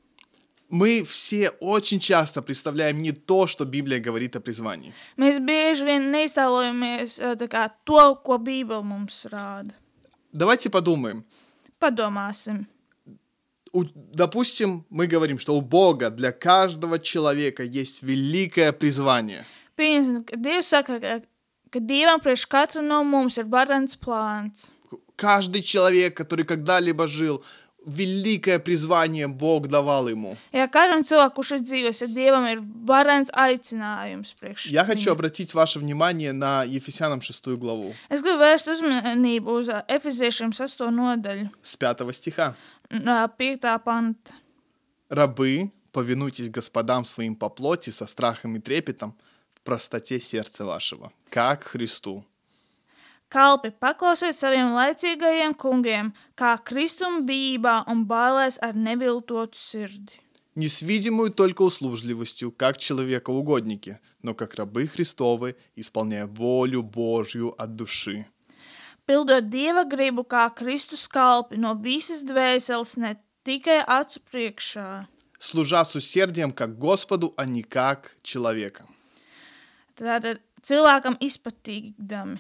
мы 0.75 1.03
все 1.03 1.49
очень 1.61 1.99
часто 1.99 2.41
представляем 2.41 3.01
не 3.01 3.11
то, 3.13 3.47
что 3.47 3.65
Библия 3.65 3.99
говорит 3.99 4.35
о 4.35 4.41
призвании. 4.41 4.93
Mēs 5.17 5.39
bieži 5.39 5.85
vien 5.87 6.11
neiztēlojamies 6.11 7.15
tā 7.39 7.47
kā 7.47 7.69
to, 7.87 8.15
ko 8.25 8.37
Bībele 8.37 8.83
mums 8.83 9.23
rāda. 9.31 9.71
Давайте 10.33 10.69
подумаем. 10.69 11.23
Padomāsim. 11.79 12.65
У- 13.71 13.85
допустим, 13.93 14.85
мы 14.89 15.07
говорим, 15.07 15.39
что 15.39 15.55
у 15.55 15.61
Бога 15.61 16.09
для 16.09 16.31
каждого 16.31 16.99
человека 16.99 17.63
есть 17.63 18.03
великое 18.03 18.71
призвание. 18.73 19.45
Pieņemsim, 19.77 20.23
ka 20.25 20.35
Dievs 20.35 20.67
saka, 20.67 20.99
ka, 20.99 21.21
ka 21.71 21.79
Dievam 21.79 22.19
priekš 22.19 22.45
katru 22.47 22.81
no 22.81 23.03
mums 23.03 23.37
ir 23.37 23.45
plāns. 23.45 24.71
Каждый 25.17 25.61
человек, 25.61 26.17
который 26.17 26.43
когда-либо 26.45 27.07
жил, 27.07 27.43
великое 27.85 28.59
призвание 28.59 29.27
Бог 29.27 29.67
давал 29.67 30.07
ему. 30.09 30.37
Ja 30.51 30.67
katram 30.67 31.03
cilvēkam, 31.05 31.33
kurš 31.35 31.51
ir 31.57 31.61
dzīvojis, 31.63 32.01
ja 32.01 32.07
Dievam 32.09 32.47
ir 32.49 32.61
varants 32.85 33.31
aicinājums 33.33 34.33
priekš 34.39 34.71
Я 34.71 34.85
хочу 34.85 35.11
обратить 35.11 35.53
ваше 35.53 35.79
внимание 35.79 36.33
на 36.33 36.63
Ефесянам 36.63 37.21
6 37.21 37.55
главу 37.57 37.93
Es 38.09 38.21
gribu 38.21 38.39
vērst 38.39 38.67
uzmanību 38.67 39.59
uz 39.61 39.69
Efeziešiem 39.87 40.51
6. 40.51 40.79
nodaļu, 40.91 41.49
с 41.61 41.75
5 41.77 42.13
стиха. 42.13 42.55
ā, 42.89 43.29
5. 43.37 43.83
panta. 43.83 44.33
Рабы, 45.09 45.71
повинуйтесь 45.91 46.49
господам 46.49 47.05
своим 47.05 47.35
по 47.35 47.49
плоти 47.49 47.91
со 47.91 48.07
страхом 48.07 48.55
и 48.55 48.59
трепетом 48.59 49.15
в 49.53 49.61
простоте 49.61 50.19
сердца 50.19 50.65
вашего, 50.65 51.11
как 51.29 51.63
Христу. 51.63 52.25
Kalpi, 53.30 53.70
paklausiet 53.70 54.34
saviem 54.34 54.72
laicīgajiem 54.74 55.54
kungiem, 55.54 56.10
kā 56.34 56.56
kristum 56.66 57.22
bijībā 57.28 57.84
un 57.86 58.02
bailēs 58.10 58.58
ar 58.62 58.74
neviltotu 58.74 59.58
sirdi. 59.58 60.12
Не 60.56 60.68
с 60.68 60.82
видимую 60.82 61.30
только 61.30 61.62
услужливостью, 61.62 62.50
как 62.50 62.76
человекоугодники, 62.76 64.00
но 64.22 64.34
как 64.34 64.56
рабы 64.56 64.88
Христовы, 64.88 65.56
исполняя 65.76 66.26
волю 66.26 66.82
Божью 66.82 67.54
от 67.56 67.76
души. 67.76 68.26
Pildot 69.06 69.48
dieva 69.48 69.84
gribu 69.84 70.22
kā 70.22 70.50
Kristus 70.54 71.06
kalpi 71.08 71.56
no 71.56 71.74
visas 71.74 72.22
dvēseles, 72.22 72.96
ne 72.98 73.16
tikai 73.44 73.80
acu 73.86 74.20
priekšā. 74.30 75.06
служа 75.40 75.84
с 75.84 75.94
усердием 75.96 76.52
как 76.52 76.78
Господу, 76.78 77.34
а 77.36 77.46
не 77.46 77.62
как 77.62 78.16
человеком. 78.22 78.86
Tātad 79.96 80.40
cilvēkam 80.62 81.16
izpatīkdami. 81.20 82.38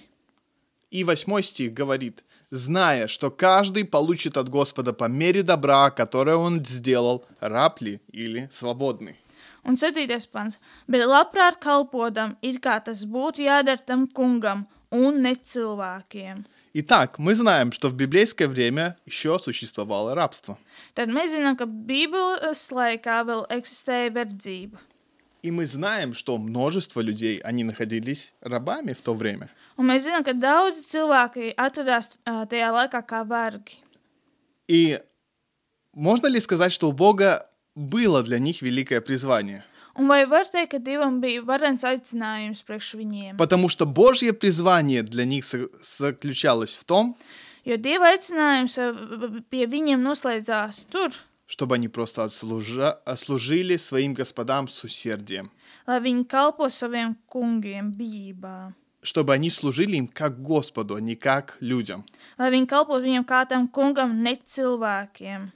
И 0.91 1.03
восьмой 1.03 1.43
стих 1.43 1.73
говорит, 1.73 2.23
зная, 2.51 3.07
что 3.07 3.31
каждый 3.31 3.85
получит 3.85 4.37
от 4.37 4.49
Господа 4.49 4.93
по 4.93 5.05
мере 5.05 5.43
добра, 5.43 5.89
которое 5.89 6.35
он 6.35 6.63
сделал, 6.65 7.25
раб 7.39 7.81
ли 7.81 8.01
или 8.11 8.49
свободный. 8.51 9.17
Un 9.65 9.79
septītais 9.81 10.27
pants. 10.29 10.59
Bet 10.87 11.01
labprāt 11.09 11.57
kalpodam, 11.57 12.35
ir 12.45 12.59
kā 12.61 12.77
tas 12.85 13.01
būtu 13.01 13.47
jādara 13.47 13.81
tam 13.81 14.05
kungam 14.05 14.67
un 14.93 15.23
ne 15.25 15.33
cilvēkiem. 15.33 16.45
Итак, 16.77 17.17
мы 17.17 17.33
знаем, 17.35 17.71
что 17.71 17.89
в 17.89 17.95
библейское 17.95 18.47
время 18.47 18.97
еще 19.05 19.39
существовало 19.39 20.13
рабство. 20.13 20.59
Tad 20.93 21.09
mēs 21.09 21.31
zinām, 21.33 21.55
ka 21.57 21.65
Bībeles 21.65 22.67
laikā 22.69 23.23
vēl 23.25 23.45
eksistēja 23.49 24.11
verdzība. 24.13 24.77
И 25.41 25.51
мы 25.51 25.65
знаем, 25.65 26.13
что 26.13 26.37
множество 26.37 27.01
людей, 27.01 27.37
они 27.37 27.63
находились 27.63 28.33
рабами 28.41 28.93
в 28.93 29.01
то 29.01 29.13
время. 29.13 29.49
Un 29.78 29.86
mēs 29.88 30.04
zinām, 30.06 30.24
ka 30.24 30.32
daudzi 30.32 30.84
cilvēki 30.92 31.54
atradās 31.56 32.10
ā, 32.26 32.44
tajā 32.46 32.68
laikā 32.74 33.00
kā 33.06 33.22
vergi. 33.26 33.78
И 34.68 35.00
можно 35.94 36.26
ли 36.28 36.38
сказать, 36.40 36.72
что 36.72 36.88
у 36.88 36.92
Бога 36.92 37.48
было 37.74 38.22
для 38.22 38.38
них 38.38 38.62
великое 38.62 39.00
призвание? 39.00 39.64
Un 39.96 40.06
vai 40.06 40.24
var 40.24 40.44
teikt, 40.46 40.70
ka 40.70 40.78
Dievam 40.78 41.20
bija 41.20 41.42
varens 41.42 41.82
aicinājums 41.84 42.62
priekš 42.62 42.94
viņiem? 42.94 43.36
Потому 43.36 43.68
что 43.68 43.86
Божье 43.86 44.32
призвание 44.32 45.02
для 45.02 45.24
них 45.24 45.44
со- 45.44 45.68
заключалось 45.98 46.74
в 46.76 46.84
том, 46.84 47.16
Jo 47.64 47.76
Dieva 47.76 48.08
aicinājums 48.14 48.78
ā, 48.78 49.42
pie 49.50 49.66
viņiem 49.66 50.00
noslēdzās 50.00 50.86
tur, 50.88 51.10
чтобы 51.46 51.74
они 51.74 51.88
просто 51.88 52.22
отслужа- 52.24 52.96
служили 53.16 53.76
своим 53.76 54.14
господам 54.14 54.68
с 54.68 54.84
усердием, 54.84 55.50
lai 55.86 55.98
viņi 56.00 56.24
kalpo 56.26 56.70
saviem 56.70 57.16
kungiem 57.28 57.92
bijībā. 57.92 58.72
чтобы 59.04 59.32
они 59.32 59.50
служили 59.50 59.96
им 59.96 60.08
как 60.08 60.42
Господу, 60.42 60.94
а 60.96 61.00
не 61.00 61.16
как 61.16 61.56
людям. 61.60 62.04
Lai 62.38 62.50
viņi 62.50 62.66
kalpo 62.66 62.98
viņam 63.00 63.24
kā 63.24 63.46
tam 63.48 63.68
kungam, 63.68 64.22
ne 64.22 64.36
cilvēkiem. 64.36 65.50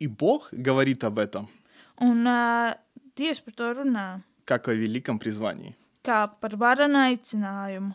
И 0.00 0.06
Бог 0.08 0.48
говорит 0.52 1.04
об 1.04 1.18
этом, 1.18 1.48
Un 2.00 2.26
uh, 2.26 2.74
Dievs 3.16 3.38
par 3.40 3.54
to 3.54 3.72
runā, 3.74 4.20
как 4.44 4.68
о 4.68 4.74
великом 4.74 5.18
призвании. 5.18 5.76
kā 6.02 6.28
par 6.40 6.56
varenu 6.56 6.98
aicinājumu. 6.98 7.94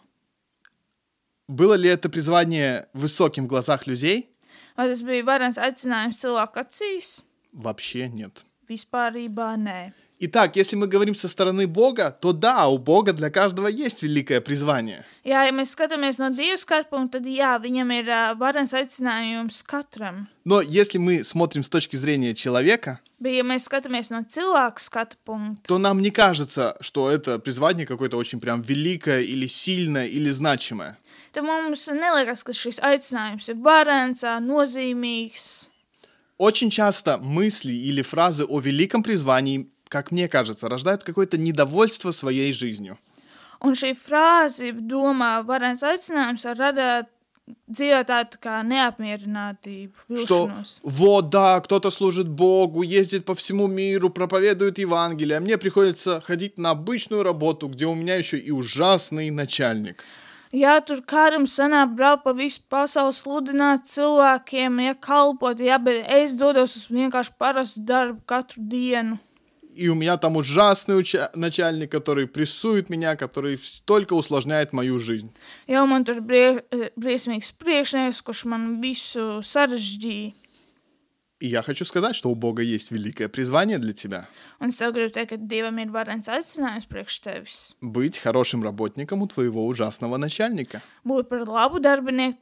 Было 1.48 1.74
ли 1.74 1.90
это 1.90 2.10
призвание 2.10 2.88
высоким 2.94 3.46
в 3.46 3.48
глазах 3.48 3.88
людей? 3.88 4.30
Vai 4.78 4.88
tas 4.88 5.02
bija 5.04 5.24
varens 5.26 5.58
aicinājums 5.58 6.20
cilvēku 6.22 6.60
acīs? 6.62 7.24
Вообще 7.52 8.08
нет. 8.08 8.46
Vispārībā 8.70 9.58
nē. 9.58 9.92
Итак, 10.21 10.57
если 10.57 10.77
мы 10.77 10.87
говорим 10.87 11.15
со 11.15 11.29
стороны 11.29 11.67
Бога, 11.67 12.11
то 12.11 12.33
да, 12.33 12.69
у 12.69 12.79
Бога 12.79 13.13
для 13.13 13.31
каждого 13.31 13.67
есть 13.67 14.03
великое 14.03 14.41
призвание. 14.41 15.05
Jā, 15.25 15.41
ja 15.49 15.53
mēs 15.57 15.71
skatāmies 15.73 16.19
no 16.21 16.29
Dieva 16.29 16.59
skatu 16.61 16.91
punkta, 16.93 17.17
tad 17.17 17.27
jā, 17.33 17.55
viņam 17.57 17.91
ir 17.97 18.09
uh, 18.13 18.35
varens 18.37 18.75
aicinājums 18.77 19.63
katram. 19.65 20.27
Но 20.45 20.61
если 20.61 20.99
мы 20.99 21.25
смотрим 21.25 21.65
с 21.65 21.69
точки 21.69 21.97
зрения 21.97 22.35
человека, 22.35 23.01
Bet, 23.19 23.33
ja 23.33 23.43
mēs 23.43 23.65
skatāmies 23.65 24.11
no 24.13 24.21
cilvēka 24.23 24.79
skatu 24.79 25.17
punkta, 25.25 25.67
то 25.67 25.79
нам 25.79 26.03
не 26.03 26.11
кажется, 26.11 26.77
что 26.81 27.11
это 27.11 27.39
призвание 27.39 27.87
какое-то 27.87 28.19
очень 28.19 28.39
прям 28.39 28.61
великое 28.61 29.23
или 29.23 29.47
сильное 29.47 30.07
или 30.07 30.31
значимое. 30.31 30.99
tad 31.33 31.43
mums 31.43 31.89
neliekas, 31.89 32.45
ka 32.45 32.53
šis 32.53 32.79
aicinājums 32.79 33.49
ir 33.49 33.57
varens, 33.57 34.23
ā, 34.23 34.39
nozīmīgs. 34.41 35.71
Очень 36.37 36.69
часто 36.69 37.17
мысли 37.19 37.73
или 37.73 38.03
фразы 38.03 38.45
о 38.45 38.61
великом 38.61 39.03
призвании, 39.03 39.71
как 39.95 40.11
мне 40.11 40.27
кажется, 40.29 40.69
рождают 40.69 41.05
какое-то 41.05 41.39
недовольство 41.39 42.11
своей 42.11 42.53
жизнью. 42.53 42.99
Un 43.63 43.73
šī 43.79 43.95
frāze, 43.95 44.73
domā, 44.75 45.39
varens 45.47 45.85
aicinājums 45.87 46.43
rada 46.59 47.07
dzīvē 47.71 48.01
tādu 48.09 48.41
kā 48.43 48.61
Что 48.65 50.49
vilšanos. 50.49 50.81
вот 50.83 51.31
да, 51.31 51.61
кто-то 51.61 51.91
служит 51.91 52.29
Богу, 52.29 52.83
ездит 52.83 53.25
по 53.25 53.35
всему 53.37 53.69
миру, 53.69 54.11
проповедует 54.11 54.79
Евангелие, 54.79 55.39
а 55.39 55.41
мне 55.41 55.57
приходится 55.59 56.21
ходить 56.21 56.59
на 56.59 56.71
обычную 56.71 57.23
работу, 57.23 57.69
где 57.69 57.87
у 57.87 57.95
меня 57.95 58.17
еще 58.17 58.39
и 58.39 58.51
ужасный 58.51 59.31
начальник. 59.31 60.05
Jā, 60.55 60.79
tur 60.87 61.01
kādam 61.03 61.49
sanāk 61.51 61.97
braukt 61.99 62.23
pa 62.23 62.33
visu 62.33 62.61
pasauli, 62.71 63.11
sludināt 63.17 63.89
cilvēkiem, 63.91 64.77
ja 64.87 64.95
kalpot, 64.95 65.59
jā, 65.59 65.81
bet 65.83 66.07
es 66.07 66.37
dodos 66.39 66.77
uz 66.79 66.85
vienkārši 66.95 67.33
parastu 67.43 67.83
darbu 67.83 68.23
katru 68.23 68.63
dienu. 68.63 69.19
И 69.75 69.89
у 69.89 69.95
меня 69.95 70.17
там 70.17 70.37
ужасный 70.37 70.97
уча- 70.97 71.31
начальник, 71.35 71.91
который 71.91 72.27
прессует 72.29 72.91
меня, 72.91 73.17
который 73.17 73.59
только 73.85 74.15
усложняет 74.15 74.73
мою 74.73 75.01
жизнь. 75.01 75.33
Jau 75.67 75.85
man 75.87 76.05
tur 76.05 76.21
brie, 76.21 76.63
briesmīgs 76.97 77.53
priekšnieks, 77.59 78.23
kurš 78.23 78.45
man 78.47 78.81
visu 78.81 79.43
sarežģīja. 79.43 80.33
И 81.41 81.49
я 81.49 81.63
хочу 81.63 81.85
сказать, 81.85 82.15
что 82.15 82.31
у 82.31 82.37
Бога 82.37 82.63
есть 82.63 82.91
великое 82.93 83.29
призвание 83.29 83.79
для 83.79 83.93
тебя. 83.93 84.29
Un 84.61 84.69
es 84.69 84.79
tev 84.79 84.95
gribu 84.95 85.11
teikt, 85.11 85.31
ka 85.31 85.37
Dievam 85.37 85.79
ir 85.83 85.91
varens 85.91 86.29
aicinājums 86.29 86.87
priekš 86.87 87.19
tevis. 87.21 87.75
Быть 87.83 88.17
хорошим 88.19 88.63
работником 88.63 89.23
у 89.23 89.27
твоего 89.27 89.67
ужасного 89.67 90.17
начальника. 90.17 90.83
Būt 91.05 91.29
par 91.29 91.45
labu 91.49 91.81
darbinieku 91.81 92.39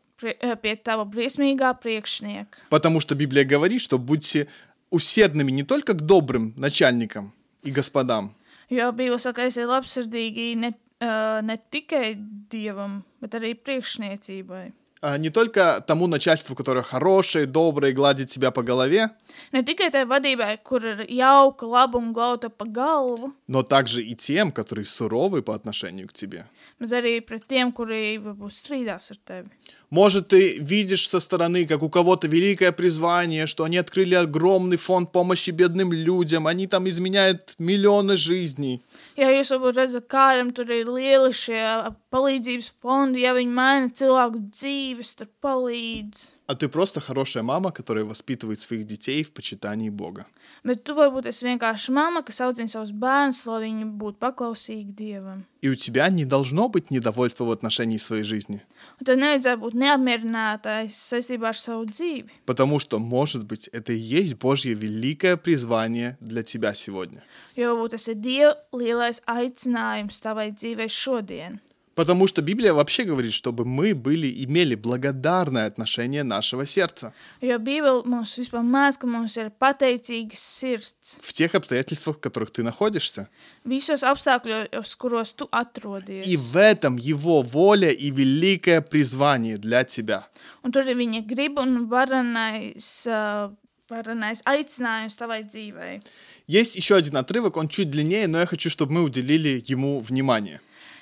pie 0.62 0.77
tava 0.85 1.05
briesmīgā 1.05 1.73
priekšnieka. 1.83 2.69
Потому 2.69 3.01
что 3.01 3.15
Библия 3.15 3.45
говорит, 3.45 3.81
что 3.81 3.99
будьте 3.99 4.47
усердными 4.91 5.51
не 5.51 5.63
только 5.63 5.94
к 5.94 6.01
добрым 6.01 6.53
начальникам 6.58 7.34
и 7.63 7.72
господам, 7.72 8.34
Jo 8.70 8.91
Bībele 8.91 9.15
saka, 9.20 9.46
esiet 9.48 9.63
labsirdīgi 9.63 10.56
ne, 10.60 10.74
uh, 11.00 11.39
ne 11.41 11.56
tikai 11.72 12.17
Dievam, 12.51 13.03
bet 13.22 13.34
arī 13.36 13.53
priekšniecībai. 13.56 14.74
а 15.00 15.17
не 15.20 15.29
только 15.29 15.79
тому 15.88 16.08
начальству, 16.08 16.56
которое 16.56 16.82
хорошее, 16.82 17.46
доброе, 17.46 17.94
гладит 17.94 18.29
тебя 18.32 18.51
по 18.51 18.63
голове, 18.63 19.12
Ne 19.53 19.63
tikai 19.63 19.89
tai 19.91 20.03
vadībai, 20.06 20.58
kur 20.63 20.82
ir 20.84 21.06
jauka, 21.08 21.65
laba 21.65 21.98
un 21.98 22.12
glauta 22.12 22.50
pa 22.50 22.65
galvu, 22.65 23.34
но 23.48 23.63
также 23.63 24.03
и 24.03 24.15
тем, 24.15 24.51
которые 24.51 24.86
суровы 24.86 25.41
по 25.44 25.56
отношению 25.56 26.08
к 26.10 26.13
тебе. 26.13 26.46
bet 26.82 26.91
arī 26.91 27.20
pret 27.25 27.46
tiem, 27.48 27.72
kuri 27.72 28.17
varbūt 28.22 28.53
strīdās 28.53 29.12
ar 29.13 29.20
tevi. 29.25 29.50
Может, 29.89 30.27
ты 30.27 30.58
видишь 30.60 31.08
со 31.08 31.22
стороны, 31.22 31.65
как 31.65 31.82
у 31.82 31.89
кого-то 31.89 32.27
великое 32.27 32.74
призвание, 32.74 33.48
что 33.48 33.63
они 33.63 33.77
открыли 33.77 34.15
огромный 34.15 34.75
фонд 34.75 35.13
помощи 35.13 35.51
бедным 35.51 35.94
людям, 35.94 36.46
они 36.46 36.67
там 36.67 36.89
изменяют 36.89 37.56
миллионы 37.58 38.17
жизней. 38.17 38.82
Ja 39.15 39.32
jūs 39.32 39.48
varbūt 39.56 39.79
redzat, 39.79 40.08
kādam 40.12 40.51
tur 40.51 40.67
ir 40.67 40.91
lieli 40.91 41.32
šie 41.32 41.94
palīdzības 42.12 42.74
fondi, 42.84 43.24
ja 43.24 43.32
viņi 43.38 43.53
maina 43.53 43.89
cilvēku 43.89 44.44
dzīves, 44.51 45.15
tur 45.15 45.32
palīdz. 45.41 46.34
А 46.48 46.56
ты 46.56 46.67
просто 46.67 47.00
хорошая 47.00 47.44
мама, 47.44 47.72
которая 47.72 48.03
воспитывает 48.03 48.62
своих 48.62 48.86
детей 48.86 49.24
в 49.24 49.32
почитании 49.32 49.89
Бога. 49.89 50.27
Bet 50.67 50.84
tu 50.84 50.96
varbūt 50.98 51.29
esi 51.29 51.46
vienkārši 51.48 51.94
mamma, 51.96 52.24
kas 52.27 52.41
audzina 52.44 52.72
savus 52.72 52.91
bērnus, 52.91 53.44
lai 53.48 53.62
viņi 53.67 53.86
būtu 54.01 54.20
paklausīgi 54.24 54.96
Dievam. 54.98 55.46
И 55.62 55.70
у 55.70 55.75
тебя 55.75 56.10
не 56.10 56.25
должно 56.25 56.70
быть 56.70 56.91
недовольства 56.91 57.44
в 57.44 57.51
отношении 57.51 57.98
своей 57.98 58.24
жизни. 58.24 58.62
Un 59.00 59.06
tev 59.06 59.17
nevajadzētu 59.17 59.62
būt 59.62 59.74
neapmierinātais 59.74 60.94
saistībā 60.94 61.50
ar 61.50 61.58
savu 61.58 61.86
dzīvi. 61.86 62.29
Потому 62.46 62.79
что, 62.79 63.00
может 63.00 63.46
быть, 63.46 63.67
это 63.74 63.94
и 63.94 63.98
есть 63.98 64.36
Божье 64.36 64.74
великое 64.74 65.38
призвание 65.38 66.17
для 66.22 66.44
тебя 66.44 66.74
сегодня. 66.74 67.24
Jo 67.56 67.75
varbūt 67.75 67.96
tas 67.96 68.08
ir 68.08 68.15
Dieva 68.15 68.53
lielais 68.74 69.22
aicinājums 69.25 70.22
tavai 70.22 70.51
dzīvei 70.51 70.89
šodien. 70.89 71.60
Потому 71.94 72.26
что 72.26 72.40
Библия 72.40 72.72
вообще 72.72 73.04
говорит, 73.04 73.34
чтобы 73.34 73.66
мы 73.66 73.94
были, 73.94 74.44
имели 74.44 74.75
благодарное 74.75 75.66
отношение 75.66 76.22
нашего 76.22 76.64
сердца 76.66 77.12
Jo 77.42 77.58
Bībele 77.58 78.02
mums 78.04 78.38
vispār 78.38 78.62
māca, 78.62 78.99
ka 79.00 79.06
mums 79.06 79.37
ir 79.37 79.50
pateicīgs 79.61 80.40
sirds 80.40 81.18
в 81.20 81.32
тех 81.34 81.54
обстоятельствах, 81.54 82.16
в 82.16 82.20
которых 82.20 82.50
ты 82.50 82.62
находишься. 82.62 83.28
visos 83.64 84.02
apstākļos, 84.02 84.96
kuros 84.96 85.34
tu 85.37 85.44
И 85.44 85.49
atrodies. 85.52 86.37
в 86.37 86.56
этом 86.56 86.96
его 86.96 87.42
воля 87.42 87.90
и 87.90 88.11
великое 88.11 88.80
призвание 88.80 89.58
для 89.58 89.84
тебя. 89.84 90.26
Un 90.64 90.72
tur 90.72 90.87
ir 90.88 90.96
viņa 90.96 91.26
griba 91.26 91.61
un 91.62 91.88
varenais, 91.90 93.06
uh, 93.06 93.50
varenais 93.90 94.40
aicinājums 94.46 95.14
tavai 95.16 95.42
dzīvei. 95.44 96.00
Есть 96.46 96.75
еще 96.76 96.96
один 96.96 97.16
отрывок, 97.18 97.56
он 97.58 97.68
чуть 97.68 97.90
длиннее, 97.90 98.26
но 98.28 98.38
я 98.40 98.46
хочу, 98.46 98.70
чтобы 98.70 98.92
мы 98.92 99.02
уделили 99.02 99.62
ему 99.66 100.00
внимание. 100.00 100.61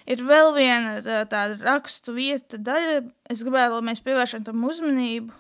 Ir 0.10 0.18
vēl 0.18 0.54
viena 0.56 1.02
tā- 1.02 1.26
tāda 1.26 1.58
rakstu 1.62 2.14
vieta 2.14 2.58
daļa, 2.58 3.10
es 3.30 3.44
gribētu, 3.44 3.82
lai 3.82 3.94
mēs 3.94 4.02
pievēršam 4.06 4.44
tam 4.46 4.64
uzmanību. 4.64 5.32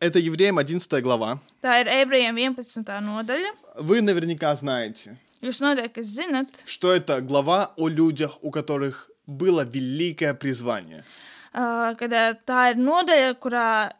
Это 0.00 0.18
Евреям 0.18 0.58
11 0.58 1.00
глава. 1.00 1.38
Tā 1.62 1.80
ir 1.80 1.86
ebrejiem 1.86 2.36
11. 2.36 3.00
nodaļa. 3.00 3.50
Вы 3.80 4.00
наверняка 4.02 4.54
знаете, 4.56 5.16
Jūs 5.42 5.60
noteikti 5.60 6.02
zinat, 6.02 6.48
что 6.66 6.92
это 6.92 7.20
глава 7.20 7.72
о 7.76 7.88
людях, 7.88 8.38
у 8.42 8.50
которых 8.50 9.10
было 9.26 9.64
великое 9.64 10.34
призвание. 10.34 11.04
uh, 11.54 11.94
ka 11.96 12.06
ā, 12.08 12.36
tā 12.46 12.70
ir 12.72 12.76
nodaļa, 12.76 13.34
kurā 13.38 13.92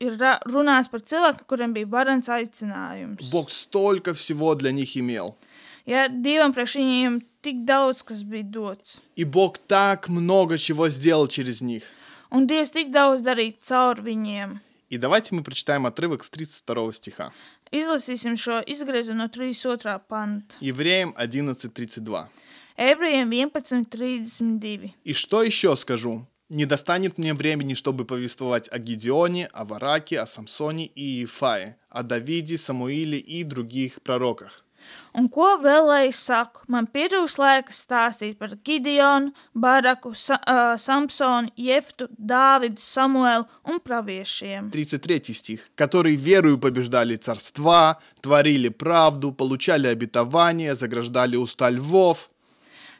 ir 0.00 0.16
ra- 0.16 0.38
runāts 0.46 0.88
par 0.90 1.00
cilvēkiem, 1.00 1.46
kuriem 1.48 1.72
bija 1.74 1.86
varants 1.86 2.28
aicinājums. 2.28 3.30
Бог 3.30 3.50
столько 3.50 4.14
всего 4.14 4.54
для 4.54 4.70
них 4.72 4.96
имел. 4.96 5.36
Ja 5.85 6.07
Dievam 6.07 6.53
priekš 6.55 6.75
viņiem 6.79 7.21
tik 7.43 7.65
daudz, 7.67 8.01
kas 8.03 8.23
bija 8.23 8.43
dots, 8.43 8.99
И 9.15 9.23
Бог 9.25 9.57
так 9.67 10.07
много 10.09 10.57
чего 10.57 10.87
сделал 10.89 11.27
через 11.27 11.61
них. 11.61 11.83
un 12.31 12.47
Dievs 12.47 12.71
tik 12.71 12.91
daudz 12.91 13.21
darīja 13.21 13.53
caur 13.61 14.01
viņiem. 14.01 14.59
И 14.89 14.97
давайте 14.97 15.33
мы 15.35 15.43
прочитаем 15.43 15.85
отрывок 15.85 16.23
с 16.23 16.29
32 16.29 16.93
стиха. 16.93 17.31
Izlasīsim 17.71 18.35
šo 18.37 18.61
izgriezumu 18.67 19.17
no 19.17 19.27
32. 19.27 19.99
panta. 20.07 20.55
Евреям 20.61 21.13
11.32. 21.17 22.27
Ebrejiem 22.77 23.29
11.32. 23.29 24.91
И 25.03 25.13
что 25.13 25.43
еще 25.43 25.75
скажу? 25.75 26.25
Не 26.49 26.65
достанет 26.65 27.17
мне 27.17 27.33
времени, 27.33 27.73
чтобы 27.73 28.05
повествовать 28.05 28.69
о 28.71 28.77
Гедеоне, 28.77 29.47
о 29.47 29.65
Вараке, 29.65 30.19
о 30.19 30.27
Самсоне 30.27 30.85
и 30.85 31.21
Ефае, 31.21 31.77
о 31.89 32.03
Давиде, 32.03 32.57
Самуиле 32.57 33.17
и 33.17 33.43
других 33.43 34.01
пророках. 34.03 34.62
Un 35.18 35.26
ko 35.32 35.46
vēl 35.62 35.86
lai 35.88 36.02
es 36.08 36.18
saku? 36.20 36.62
Man 36.70 36.86
pietrūks 36.92 37.38
laika 37.40 37.74
stāstīt 37.74 38.36
par 38.38 38.52
Gideonu, 38.64 39.32
Baraku, 39.54 40.12
Sa 40.14 40.36
uh, 40.38 40.76
Samsonu, 40.78 41.50
Jeftu, 41.56 42.08
Dāvidu, 42.12 42.80
Samuelu 42.82 43.46
un 43.64 43.80
praviešiem. 43.80 44.70
33 44.70 45.34
стих. 45.34 45.70
«Которые 45.74 46.16
верою 46.16 46.58
побеждали 46.58 47.16
царства, 47.16 47.98
творили 48.20 48.68
правду, 48.68 49.32
получали 49.32 49.86
обетование, 49.86 50.74
заграждали 50.74 51.36
уста 51.36 51.70
львов». 51.70 52.30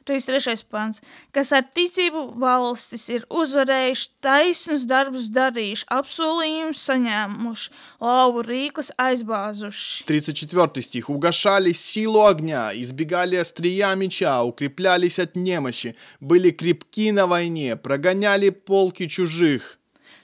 33. 0.09 0.65
pants, 0.71 1.03
kas 1.37 1.53
ar 1.53 1.67
ticību 1.77 2.23
valstis 2.41 3.09
ir 3.13 3.27
uzvarējuši, 3.29 4.07
taisnus 4.25 4.87
darbus 4.89 5.29
darījuši, 5.35 5.85
apsolījumus 5.93 6.85
saņēmuši, 6.89 7.73
lauvu 8.01 8.45
rīklas 8.47 8.91
aizbāzuši. 8.97 10.07
34 10.09 10.83
стих. 10.83 11.11
«Угошали 11.11 11.73
силу 11.73 12.25
огня, 12.25 12.73
избегали 12.73 13.37
острия 13.37 13.95
меча, 13.95 14.43
укреплялись 14.43 15.19
от 15.19 15.37
немощи, 15.37 15.97
были 16.21 16.51
крепки 16.51 17.13
на 17.13 17.27
войне, 17.27 17.77
прогоняли 17.77 18.51
полки 18.51 19.09
чужих». 19.09 19.79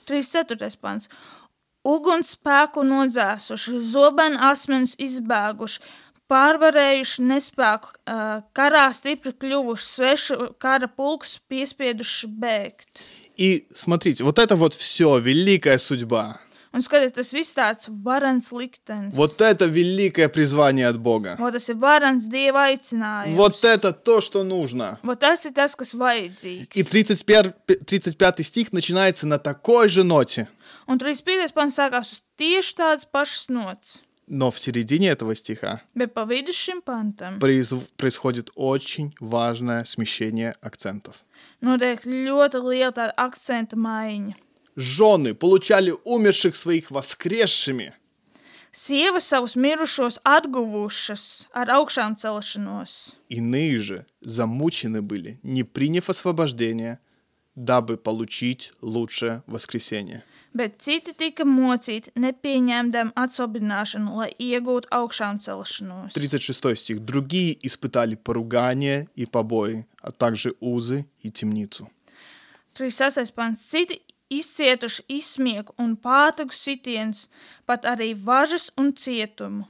34. 0.05 0.77
pants. 0.81 1.09
Uguns 1.85 2.31
spēku 2.33 2.81
nodzēsuši, 2.81 3.79
zobenu 3.85 4.39
asmenus 4.41 4.95
izbēguši, 4.97 5.83
pārvarējuši 6.31 7.25
nespēku, 7.29 7.93
ā, 8.09 8.41
karā 8.57 8.87
stipri 8.97 9.33
kļuvuši, 9.33 9.85
svešu 9.85 10.49
kara 10.61 10.89
pulkus 10.89 11.37
piespieduši 11.49 12.31
bēgt. 12.41 13.05
И 13.37 13.67
смотрите, 13.75 14.23
вот 14.23 14.39
это 14.39 14.55
вот 14.55 14.75
все, 14.75 15.19
великая 15.19 15.77
судьба. 15.77 16.39
Un 16.75 16.81
skatieties, 16.83 17.13
tas 17.15 17.31
viss 17.31 17.55
tāds 17.55 17.87
varants 17.87 18.51
liktenis. 18.51 19.15
Вот 19.15 19.39
это 19.39 19.65
великое 19.65 20.27
призвание 20.27 20.87
от 20.87 20.99
Бога. 20.99 21.37
Vot 21.39 21.53
tas 21.55 21.69
ir 21.69 21.77
varants 21.79 22.27
dieva 22.27 22.67
aicinājums. 22.67 23.35
Вот 23.35 23.63
это 23.63 23.93
то, 23.93 24.19
что 24.19 24.43
нужно. 24.43 24.99
Vot 25.01 25.19
tas 25.19 25.45
ir 25.45 25.53
tas, 25.53 25.73
kas 25.73 25.93
vajadzīgs. 25.93 26.75
И 26.75 26.83
31, 26.83 27.53
35 27.85 28.45
стих 28.45 28.73
начинается 28.73 29.25
на 29.25 29.39
такой 29.39 29.87
же 29.87 30.03
ноте. 30.03 30.49
Un 30.85 30.99
35. 30.99 31.53
pants 31.55 31.79
sākās 31.79 32.11
uz 32.11 32.21
tieši 32.37 32.75
tādas 32.75 33.05
pašas 33.07 33.47
nots. 33.47 34.01
Но 34.32 34.52
в 34.52 34.60
середине 34.60 35.08
этого 35.08 35.34
стиха 35.34 35.82
произв- 35.96 37.86
происходит 37.96 38.50
очень 38.54 39.12
важное 39.18 39.84
смещение 39.84 40.54
акцентов. 40.62 41.16
tāda 41.60 43.12
akcenta 43.16 43.76
maiņa. 43.76 44.34
Жены 44.76 45.34
получали 45.34 45.92
умерших 46.04 46.54
своих 46.54 46.90
воскресшими, 46.92 47.92
Sievas 48.72 49.26
savus 49.26 49.56
mirušos 49.56 50.20
atguvušas 50.22 51.48
ar 51.52 51.66
augšām 51.70 52.14
celšanos, 52.14 53.16
иные 53.28 53.78
же 53.78 54.06
замучены 54.20 55.02
были, 55.02 55.40
не 55.42 55.64
приняв 55.64 56.08
освобождения, 56.08 57.00
дабы 57.56 57.96
получить 57.96 58.72
лучшее 58.80 59.42
воскресение. 59.48 60.22
Bet 60.54 60.78
citi 60.82 61.14
tika 61.16 61.44
mocīti, 61.46 62.12
nepieņemdami 62.18 63.14
atsvabināšanu, 63.16 64.16
lai 64.20 64.30
iegūtu 64.38 64.90
augšām 64.90 65.40
celšanos. 65.44 66.14
36 66.14 66.76
стих. 66.76 67.00
Другие 67.00 67.56
испытали 67.66 68.14
поругание 68.14 69.08
и 69.14 69.26
побои, 69.26 69.86
а 70.02 70.12
также 70.12 70.54
узы 70.60 71.06
и 71.22 71.30
темницу. 71.30 71.88
36. 72.74 73.34
pants. 73.34 73.66
Citi 73.68 74.00
izcietuši 74.30 75.02
izsmieku 75.08 75.74
un 75.78 75.96
pātagu 75.96 76.54
sitienus, 76.54 77.28
pat 77.66 77.84
arī 77.84 78.14
važas 78.14 78.70
un 78.78 78.92
cietumu. 78.94 79.66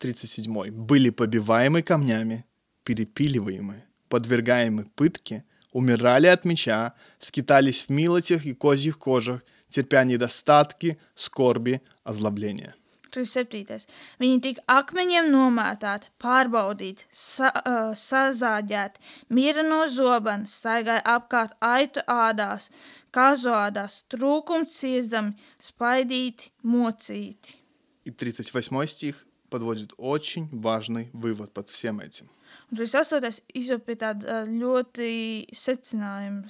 37. 0.00 0.70
Были 0.72 1.10
побиваемы 1.10 1.82
камнями, 1.82 2.44
перепиливаемы, 2.84 3.84
подвергаемы 4.08 4.84
пытке, 4.94 5.44
умирали 5.72 6.26
от 6.26 6.44
меча, 6.44 6.92
скитались 7.18 7.84
в 7.84 7.90
милотях 7.90 8.44
и 8.44 8.52
козьих 8.52 8.98
кожах, 8.98 9.42
терпя 9.69 10.03
недостатки, 10.03 10.97
скорби, 11.15 11.81
озлобления. 12.03 12.75
37. 13.11 13.87
Viņi 14.21 14.39
tika 14.43 14.63
akmeņiem 14.71 15.29
nomētāti, 15.33 16.09
pārbaudīti, 16.21 17.05
sa, 17.11 17.51
uh, 17.51 17.91
sazāģēti, 17.97 19.01
mīra 19.35 19.65
no 19.67 19.83
zobena, 19.91 20.47
staigāja 20.47 21.03
apkārt 21.17 21.57
aitu 21.59 22.03
ādās, 22.07 22.69
kazu 23.11 23.51
ādās, 23.55 24.01
trūkumu 24.11 24.69
ciesdami, 24.71 25.35
spaidīti, 25.59 26.51
mocīti. 26.63 27.57
И 28.03 28.09
38 28.09 28.87
стих 28.87 29.27
подводит 29.49 29.93
очень 29.97 30.49
важный 30.51 31.11
вывод 31.13 31.53
под 31.53 31.69
всем 31.69 31.99
этим. 31.99 32.29
Un 32.71 32.77
38. 32.77 33.43
izved 33.53 33.83
pie 33.85 33.95
tāda 33.99 34.43
uh, 34.43 34.47
ļoti 34.47 35.51
secinājuma. 35.51 36.49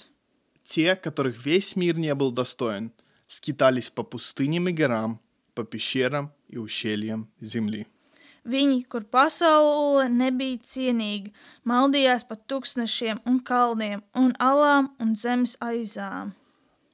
Те, 0.64 0.96
которых 0.96 1.44
весь 1.44 1.76
мир 1.76 1.98
не 1.98 2.14
был 2.16 2.32
достоин, 2.32 2.94
скитались 3.28 3.90
по 3.90 4.04
пустыням 4.04 4.68
и 4.68 4.74
горам, 4.74 5.20
по 5.54 5.64
пещерам 5.64 6.32
и 6.48 6.58
ущельям 6.58 7.30
земли. 7.40 7.88
Viņi, 8.42 8.88
kur 8.90 9.04
pasaule 9.06 10.08
nebija 10.10 10.58
cienīga, 10.66 11.30
maldījās 11.62 12.24
pa 12.26 12.36
tūkstošiem 12.50 13.22
un 13.30 13.38
kalniem 13.46 14.02
un 14.18 14.34
alām 14.42 14.90
un 14.98 15.14
zemes 15.16 15.54
aizām. 15.62 16.34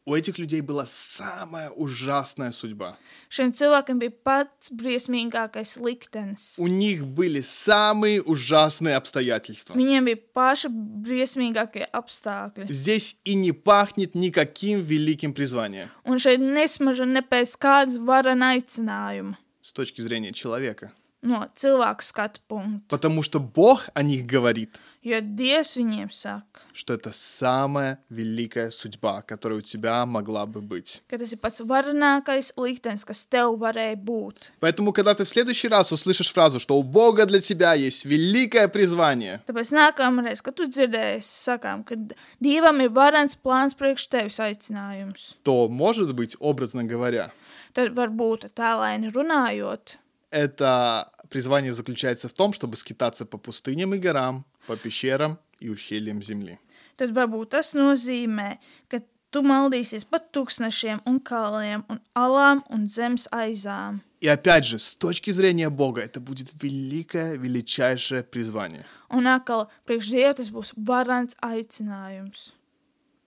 У 0.08 0.16
этих 0.16 0.38
людей 0.38 0.62
была 0.62 0.88
самая 0.90 1.70
ужасная 1.70 2.54
судьба. 2.54 2.96
Šiem 3.28 3.52
cilvēkiem 3.52 3.98
bija 4.00 4.14
pats 4.24 4.70
briesmīgākais 4.72 5.76
liktenis. 5.84 6.56
У 6.58 6.68
них 6.68 7.06
были 7.06 7.42
самые 7.42 8.22
ужасные 8.22 8.96
обстоятельства. 8.96 9.76
Viņiem 9.76 10.08
bija 10.08 10.22
paši 10.32 10.72
briesmīgākie 10.72 11.90
apstākļi. 11.92 12.72
Здесь 12.72 13.18
и 13.26 13.36
не 13.36 13.52
пахнет 13.52 14.16
никаким 14.16 14.80
великим 14.80 15.34
призванием 15.34 15.90
Un 16.06 16.24
šeit 16.24 16.40
nesmaža 16.40 17.04
ne 17.04 17.20
pēc 17.20 17.58
kādas 17.60 18.00
varana 18.00 18.56
aicinājuma 18.56 19.36
с 19.62 19.74
точки 19.74 20.00
зрения 20.00 20.32
человека. 20.32 20.94
no 21.24 21.48
cilvēka 21.56 22.02
skatu 22.04 22.40
punkta. 22.48 22.88
Потому 22.90 23.24
что 23.24 23.40
Бог 23.40 23.90
о 23.94 24.04
них 24.04 24.26
говорит, 24.26 24.78
Jo 25.04 25.22
Dievs 25.22 25.78
viņiem 25.78 26.10
saka, 26.12 26.62
что 26.74 26.94
это 26.94 27.12
самая 27.14 28.00
великая 28.10 28.72
судьба, 28.72 29.22
которая 29.22 29.60
у 29.60 29.62
тебя 29.62 30.06
могла 30.06 30.46
бы 30.46 30.62
быть. 30.62 31.02
ka 31.10 31.18
tas 31.18 31.32
ir 31.32 31.40
pats 31.40 31.62
varenākais 31.62 32.52
liktenis, 32.58 33.06
kas 33.06 33.26
tev 33.26 33.58
varēja 33.58 33.96
būt. 33.96 34.52
Поэтому, 34.60 34.92
когда 34.94 35.16
ты 35.16 35.24
в 35.26 35.30
следующий 35.30 35.70
раз 35.70 35.92
услышишь 35.92 36.32
фразу, 36.32 36.60
что 36.60 36.78
у 36.78 36.84
Бога 36.84 37.26
для 37.26 37.40
тебя 37.42 37.74
есть 37.74 38.06
великое 38.06 38.68
призвание, 38.68 39.42
Tāpēc 39.48 39.72
nākamreiz, 39.72 40.42
kad 40.44 40.56
tu 40.56 40.68
dzirdēsi, 40.68 41.24
sakām, 41.24 41.84
ka 41.84 41.96
Dievam 42.42 42.82
ir 42.82 42.90
varens 42.90 43.36
plāns 43.36 43.74
priekš 43.74 44.08
tevis 44.10 44.40
aicinājums. 44.40 45.36
то, 45.44 45.68
может 45.70 46.14
быть, 46.14 46.36
образно 46.40 46.84
говоря, 46.84 47.32
Tad 47.74 47.94
varbūt 47.96 48.50
tālaini 48.56 49.12
runājot, 49.14 49.98
это 50.32 51.12
призвание 51.30 51.74
заключается 51.74 52.28
в 52.30 52.34
том, 52.34 52.54
чтобы 52.54 52.78
скитаться 52.78 53.26
по 53.26 53.38
пустыням 53.38 53.94
и 53.94 53.98
горам, 53.98 54.46
по 54.68 54.76
пещерам 54.78 55.40
и 55.60 55.70
ущельям 55.70 56.22
земли. 56.24 56.60
tad 56.98 57.12
varbūt 57.14 57.52
tas 57.54 57.76
nozīmē, 57.78 58.58
ka 58.90 59.00
tu 59.30 59.44
maldīsies 59.46 60.04
pa 60.10 60.18
tūkstošiem 60.18 61.04
un 61.06 61.20
kalniem 61.20 61.84
un 61.90 62.00
alām 62.16 62.64
un 62.70 62.88
zemes 62.90 63.28
aizām. 63.32 64.02
И 64.20 64.28
опять 64.28 64.66
же, 64.66 64.80
с 64.80 64.96
точки 64.96 65.30
зрения 65.30 65.70
Бога, 65.70 66.02
это 66.02 66.20
будет 66.20 66.50
великое, 66.60 67.38
величайшее 67.38 68.24
призвание. 68.24 68.84
Un 69.12 69.28
atkal, 69.28 69.68
priekš 69.86 70.10
Dieva 70.10 70.34
tas 70.34 70.50
būs 70.50 70.74
varants 70.76 71.36
aicinājums. 71.40 72.54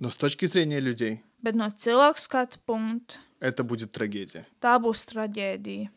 Но 0.01 0.11
с 0.11 0.17
точки 0.17 0.47
зрения 0.47 0.81
людей, 0.81 1.23
Bet 1.43 1.55
no 1.55 1.71
cilvēka 1.71 2.19
skatu 2.19 2.59
punkta 2.67 3.15
это 3.41 3.63
будет 3.63 3.93
трагедия. 3.93 4.47
tā 4.61 4.77
būs 4.83 5.05
traģēdija. 5.07 5.91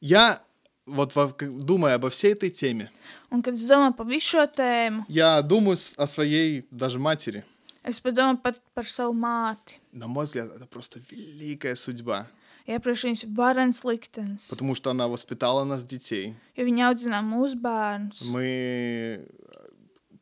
Я, 0.00 0.40
вот 0.86 1.14
во- 1.14 1.32
к- 1.32 1.46
думая 1.46 1.94
обо 1.94 2.10
всей 2.10 2.32
этой 2.32 2.50
теме, 2.50 2.90
Un, 3.30 3.42
kad 3.42 3.54
es 3.54 3.66
domāju 3.68 3.96
par 3.96 4.06
visu 4.06 4.36
šo 4.36 4.46
tēmu, 4.46 5.04
я 5.08 5.40
думаю 5.42 5.76
с- 5.76 5.92
о 5.96 6.06
своей 6.06 6.64
даже 6.70 6.98
матери. 6.98 7.44
es 7.84 8.00
padomāju 8.00 8.42
pat 8.42 8.60
par 8.74 8.84
savu 8.84 9.12
māti. 9.14 9.78
На 9.92 10.06
мой 10.06 10.24
взгляд, 10.26 10.50
это 10.54 10.66
просто 10.66 11.00
великая 11.10 11.74
судьба, 11.76 12.26
Ja 12.66 12.78
priekš 12.78 13.04
viņas 13.04 13.24
ir 13.24 13.30
varens 13.34 13.82
liktenis, 13.84 14.48
потому 14.50 14.74
что 14.76 14.90
она 14.90 15.08
воспитала 15.08 15.64
нас, 15.64 15.82
детей. 15.84 16.34
jo 16.56 16.64
viņa 16.64 16.90
audzina 16.92 17.22
mūsu 17.22 17.56
bērnus. 17.60 18.22
Мы 18.30 19.26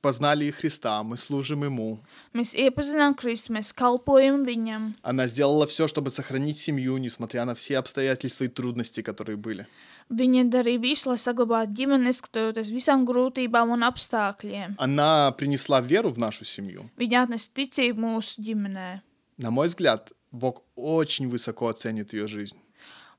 познали 0.06 0.52
Христа, 0.52 1.02
мы 1.02 1.18
служим 1.18 1.64
Ему. 1.64 1.98
Mēs 2.32 2.54
iepazinām 2.54 3.16
Kristu, 3.18 3.56
mēs 3.58 3.72
kalpojam 3.74 4.44
viņam. 4.46 4.94
Она 5.02 5.26
сделала 5.26 5.66
все, 5.66 5.88
чтобы 5.88 6.12
сохранить 6.12 6.60
семью, 6.60 6.98
несмотря 6.98 7.44
на 7.46 7.56
все 7.56 7.80
обстоятельства 7.80 8.44
и 8.44 8.48
трудности, 8.48 9.02
которые 9.02 9.36
были. 9.36 9.66
Viņa 10.12 10.44
darīja 10.54 10.80
visu, 10.80 11.10
lai 11.10 11.18
saglabātu 11.18 11.74
ģimeni, 11.74 12.06
neskatoties 12.06 12.70
visām 12.70 13.08
grūtībām 13.10 13.72
un 13.74 13.82
apstākļiem. 13.82 14.76
Она 14.78 15.32
принесла 15.32 15.82
веру 15.82 16.12
в 16.12 16.20
нашу 16.20 16.46
семью. 16.46 16.92
Viņa 16.98 17.26
atnesa 17.26 17.50
ticību 17.50 17.98
mūsu 17.98 18.46
ģimenē. 18.46 19.02
На 19.38 19.50
мой 19.50 19.70
взгляд, 19.70 20.12
Бог 20.32 20.62
очень 20.76 21.30
высоко 21.30 21.68
оценит 21.68 22.14
ее 22.14 22.28
жизнь. 22.28 22.60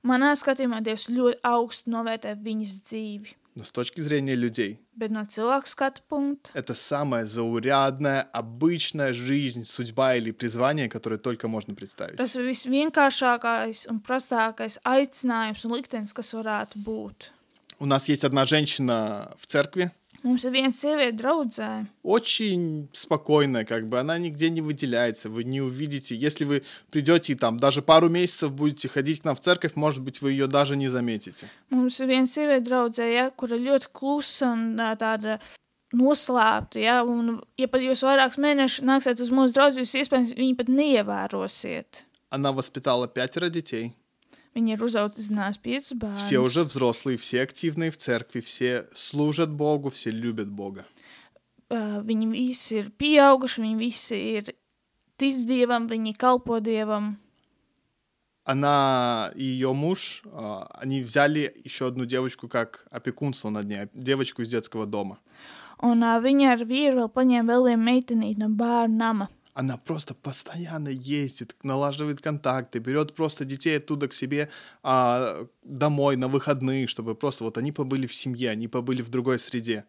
Manā 0.04 0.36
skatījumā 0.38 0.84
Dievs 0.86 1.08
ļoti 1.10 1.42
augstu 1.42 1.90
novērtē 1.90 2.36
viņas 2.38 2.78
dzīvi. 2.86 3.34
Но 3.55 3.65
с 3.65 3.71
точки 3.71 3.99
зрения 3.99 4.35
людей, 4.35 4.79
Bet 4.95 5.11
no 5.11 5.25
cilvēka 5.27 5.67
skatu 5.67 6.01
punkta 6.07 6.51
это 6.53 6.73
самая 6.73 7.25
заурядная, 7.25 8.21
обычная 8.31 9.13
жизнь, 9.13 9.65
судьба 9.65 10.15
или 10.15 10.31
призвание, 10.31 10.87
которое 10.87 11.17
только 11.17 11.47
можно 11.49 11.75
представить. 11.75 12.15
tas 12.17 12.35
ir 12.35 12.45
visvienkāršākais 12.47 13.89
un 13.89 13.99
prastākais 13.99 14.79
aicinājums 14.85 15.65
un 15.65 15.71
liktenis, 15.75 16.13
kas 16.13 16.33
varētu 16.33 16.79
būt. 16.79 17.31
У 17.79 17.85
нас 17.85 18.07
есть 18.07 18.23
одна 18.23 18.45
женщина 18.45 19.35
в 19.37 19.47
церкви, 19.47 19.91
Mums 20.25 20.43
ir 20.45 20.51
viena 20.53 20.69
sieviete 20.69 21.17
draudzē. 21.17 21.85
очень 22.03 22.89
спокойная, 22.93 23.65
как 23.65 23.87
бы 23.87 23.99
она 23.99 24.19
нигде 24.19 24.51
не 24.51 24.61
выделяется, 24.61 25.29
вы 25.29 25.43
не 25.43 25.61
увидите. 25.61 26.15
Если 26.15 26.45
вы 26.45 26.61
придете 26.91 27.33
и 27.33 27.35
там 27.35 27.57
даже 27.57 27.81
пару 27.81 28.07
месяцев 28.07 28.51
будете 28.51 28.87
ходить 28.87 29.21
к 29.21 29.25
нам 29.25 29.35
в 29.35 29.39
церковь, 29.41 29.71
может 29.75 30.03
быть, 30.03 30.21
вы 30.21 30.31
ее 30.33 30.45
даже 30.45 30.75
не 30.75 30.89
заметите. 30.89 31.49
Mums 31.71 31.99
ir 31.99 32.07
viena 32.07 32.27
sieviete 32.27 32.61
draudzē, 32.69 33.09
ja, 33.09 33.31
kura 33.31 33.57
ļoti 33.57 33.89
klusa 33.91 34.51
un 34.53 34.77
ā, 34.77 34.93
tāda 34.95 35.39
noslēpta. 35.91 36.77
Ja, 36.79 37.01
un, 37.03 37.41
ja 37.57 37.67
pat 37.67 37.81
jūs 37.81 38.05
vairākus 38.05 38.37
mēnešus 38.37 38.85
nāksiet 38.85 39.19
uz 39.19 39.31
mūsu 39.33 39.57
draugu, 39.57 39.81
jūs 39.81 39.95
iespējams 40.03 40.37
viņu 40.37 40.55
pat 40.55 40.69
neievērosiet. 40.69 42.05
Она 42.29 42.51
воспитала 42.53 43.07
пятеро 43.07 43.49
детей. 43.49 43.95
Viņa 44.55 44.73
ir 44.75 44.81
uzaudzījusi 44.83 45.61
piecus 45.63 45.93
Все 46.17 46.35
bērnus. 46.35 46.45
уже 46.45 46.63
взрослые, 46.65 47.17
все 47.17 47.41
активные 47.41 47.89
в 47.91 47.97
церкви, 47.97 48.41
все 48.41 48.87
служат 48.93 49.49
Богу, 49.49 49.89
все 49.89 50.11
любят 50.11 50.49
Бога. 50.49 50.85
Ā, 51.69 52.03
Viņi 52.03 52.27
visi 52.31 52.79
ir 52.81 52.89
pieauguši, 52.91 53.61
viņi 53.61 53.77
visi 53.79 54.15
ir 54.37 54.53
tic 55.17 55.35
dievam, 55.47 55.87
viņi 55.87 56.15
kalpo 56.17 56.59
dievam. 56.59 57.17
Она 58.43 59.31
и 59.35 59.43
ее 59.43 59.71
муж, 59.71 60.23
а, 60.25 60.67
они 60.73 61.03
взяли 61.03 61.53
еще 61.63 61.87
одну 61.87 62.05
девочку 62.05 62.47
как 62.47 62.87
опекунство 62.89 63.49
над 63.51 63.67
ней, 63.67 63.87
девочку 63.93 64.41
из 64.41 64.49
детского 64.49 64.85
дома. 64.87 65.19
Un 65.79 66.01
ā, 66.03 66.19
viņa 66.21 66.51
ar 66.51 66.65
vīru 66.65 66.95
vēl 67.05 67.09
paņēma 67.13 67.47
vēl 67.53 67.63
vienu 67.69 67.83
meitenīti 67.85 68.37
no 68.41 68.49
bērnu 68.49 68.97
nama. 68.97 69.29
Она 69.58 69.78
просто 69.78 70.14
постоянно 70.14 70.88
ездит, 70.88 71.56
налаживает 71.62 72.20
контакты, 72.20 72.78
берет 72.78 73.14
просто 73.14 73.46
детей 73.46 73.78
оттуда 73.78 74.06
к 74.06 74.12
себе 74.12 74.50
а, 74.82 75.46
домой 75.64 76.16
на 76.16 76.28
выходные, 76.28 76.86
чтобы 76.86 77.14
просто 77.14 77.44
вот 77.44 77.56
они 77.56 77.72
побыли 77.72 78.06
в 78.06 78.14
семье, 78.14 78.50
они 78.50 78.68
побыли 78.68 79.00
в 79.00 79.08
другой 79.08 79.38
среде. 79.38 79.84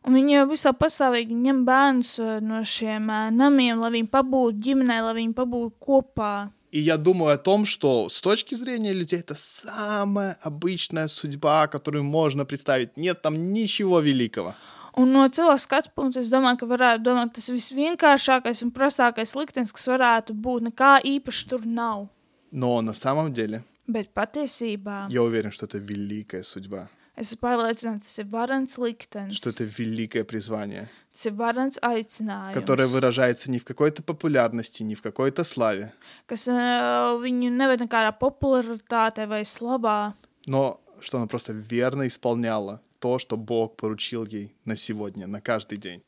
Un 0.00 0.14
viņi 0.16 0.32
jau 0.38 0.44
visā 0.48 0.70
pastāvīgi 0.72 1.34
ņem 1.36 1.58
bērnus 1.66 2.14
no 2.40 2.62
šiem 2.64 3.10
namiem, 3.36 3.82
lai 3.82 3.90
viņi 3.98 4.08
pabūtu 4.14 4.62
ģimenē, 4.64 5.00
lai 5.04 5.14
viņi 5.18 5.34
pabūtu 5.36 5.74
kopā. 5.76 6.48
И 6.70 6.78
я 6.78 6.96
думаю 6.96 7.34
о 7.34 7.38
том, 7.38 7.66
что 7.66 8.08
с 8.08 8.20
точки 8.20 8.54
зрения 8.54 8.92
людей 8.92 9.18
это 9.18 9.34
самая 9.36 10.38
обычная 10.40 11.08
судьба, 11.08 11.66
которую 11.66 12.04
можно 12.04 12.44
представить. 12.44 12.96
Нет 12.96 13.22
там 13.22 13.52
ничего 13.52 13.98
великого. 13.98 14.54
Un 14.95 15.11
no 15.11 15.25
cilvēka 15.27 15.59
skatu 15.59 15.89
punkta 15.95 16.21
es 16.23 16.31
domāju, 16.31 16.61
ka 16.61 16.71
varētu 16.71 17.03
domāt, 17.03 17.33
tas 17.35 17.49
ir 17.49 17.57
visvienkāršākais 17.57 18.63
un 18.63 18.71
prastākais 18.71 19.35
liktenis, 19.35 19.73
kas 19.75 19.89
varētu 19.91 20.35
būt. 20.39 20.69
Nekā 20.71 20.91
īpaši 21.03 21.49
tur 21.51 21.65
nav. 21.67 22.07
Но 22.51 22.81
на 22.81 22.93
самом 22.93 23.33
деле 23.33 23.63
Bet 23.87 24.13
patiesībā 24.13 25.07
я 25.09 25.21
уверен, 25.21 25.51
что 25.51 25.67
это 25.67 25.77
великая 25.77 26.43
судьба, 26.43 26.89
es 27.15 27.29
esmu 27.29 27.41
pārliecināts, 27.43 28.07
tas 28.09 28.17
ir 28.17 28.25
varants 28.31 28.79
liktenis, 28.81 29.37
что 29.37 29.51
это 29.51 29.63
великое 29.63 30.23
призвание, 30.23 30.89
tas 31.13 31.27
ir 31.27 31.35
varants 31.37 31.77
aicinājums, 31.83 32.55
которое 32.55 32.87
выражается 32.87 33.51
не 33.51 33.59
в 33.59 33.65
какой-то 33.65 34.01
популярности, 34.01 34.81
не 34.81 34.95
в 34.95 35.03
какой-то 35.03 35.43
славе, 35.43 35.93
kas 36.25 36.47
uh, 36.49 37.13
viņu 37.21 37.51
neved 37.53 37.85
nekādā 37.85 38.09
popularitātē 38.17 39.27
vai 39.27 39.45
slavā, 39.45 40.15
но 40.47 40.81
что 40.99 41.17
она 41.17 41.27
просто 41.27 41.53
верно 41.53 42.07
исполняла 42.07 42.81
то, 42.99 43.19
что 43.19 43.37
Бог 43.37 43.75
поручил 43.75 44.25
ей 44.25 44.51
на 44.65 44.75
сегодня, 44.75 45.27
на 45.27 45.41
каждый 45.41 45.77
день. 45.77 46.01